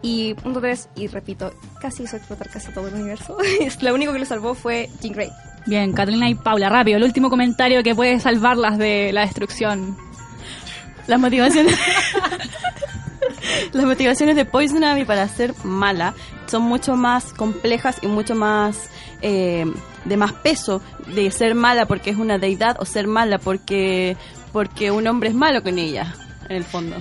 [0.01, 3.37] Y punto tres, y repito, casi hizo explotar casi todo el universo.
[3.81, 5.31] Lo único que lo salvó fue Jean Grey.
[5.67, 6.99] Bien, Catalina y Paula, rápido.
[6.99, 9.97] El último comentario que puede salvarlas de la destrucción.
[11.07, 11.75] Las motivaciones.
[13.73, 16.15] Las motivaciones de Poison Ivy para ser mala
[16.47, 18.91] son mucho más complejas y mucho más
[19.23, 19.65] eh,
[20.05, 24.17] de más peso de ser mala porque es una deidad o ser mala porque
[24.53, 26.15] porque un hombre es malo con ella
[26.49, 26.97] en el fondo.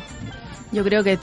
[0.72, 1.20] Yo creo que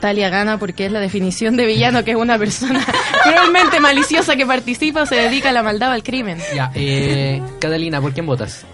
[0.00, 2.84] Talia gana porque es la definición de villano, que es una persona
[3.22, 6.38] cruelmente maliciosa que participa o se dedica a la maldad o al crimen.
[6.54, 8.66] Ya, eh, Catalina, ¿por quién votas?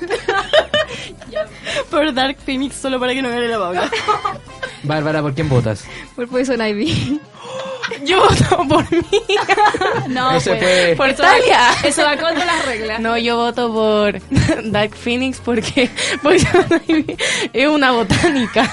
[1.90, 3.90] Por Dark Phoenix solo para que no gane la Paula.
[4.84, 5.84] Bárbara, ¿por quién votas?
[6.14, 7.20] Por Poison Ivy.
[8.04, 9.00] Yo voto por mí.
[10.08, 10.96] No, No se pues, puede.
[10.96, 11.68] Por Eso- Talia.
[11.84, 13.00] Eso va contra las reglas.
[13.00, 14.20] No, yo voto por
[14.70, 15.90] Dark Phoenix porque
[16.22, 17.16] Poison Ivy
[17.52, 18.70] es una botánica.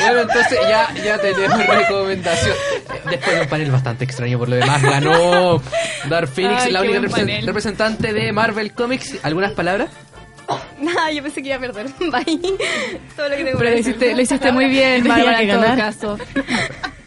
[0.00, 2.54] Bueno, entonces ya, ya tenemos recomendación.
[3.08, 5.62] Después de un panel bastante extraño por lo demás, ganó
[6.08, 7.00] Dark Phoenix, Ay, la única
[7.46, 9.18] representante de Marvel Comics.
[9.22, 9.88] ¿Algunas palabras?
[10.80, 11.86] Nada, yo pensé que iba a perder.
[11.98, 12.40] Bye.
[13.16, 16.18] Todo lo que tengo Pero lo hiciste, lo hiciste muy bien, Bárbara, en todo caso.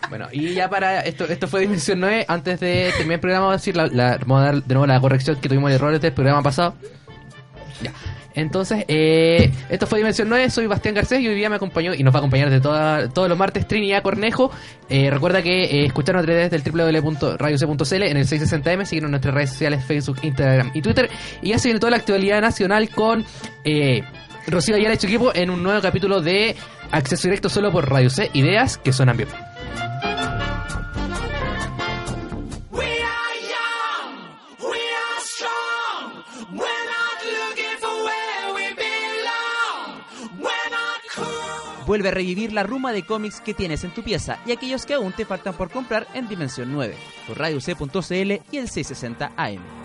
[0.10, 2.26] Bueno, y ya para esto, esto fue Dimensión 9.
[2.28, 4.88] Antes de terminar el programa, vamos a decir la, la- vamos a dar de nuevo
[4.88, 6.74] la corrección que tuvimos de errores del programa pasado.
[7.82, 7.92] Ya.
[8.36, 12.04] Entonces, eh, esto fue Dimensión 9, soy Bastián Garcés y hoy día me acompañó y
[12.04, 14.52] nos va a acompañar de toda- todos los martes Trinidad Cornejo.
[14.88, 19.34] Eh, recuerda que eh, escucharnos a través del www.radioc.cl en el 660M, seguirnos en nuestras
[19.34, 21.10] redes sociales Facebook, Instagram y Twitter.
[21.42, 23.26] Y ya se toda la actualidad nacional con
[23.64, 24.04] eh,
[24.48, 26.56] Rocío Ayala y su equipo en un nuevo capítulo de
[26.92, 29.30] Acceso Directo solo por Radio C, ideas que suenan bien.
[41.90, 44.94] Vuelve a revivir la ruma de cómics que tienes en tu pieza y aquellos que
[44.94, 46.96] aún te faltan por comprar en Dimensión 9,
[47.28, 49.79] por Radio C.cl y el 660 AM.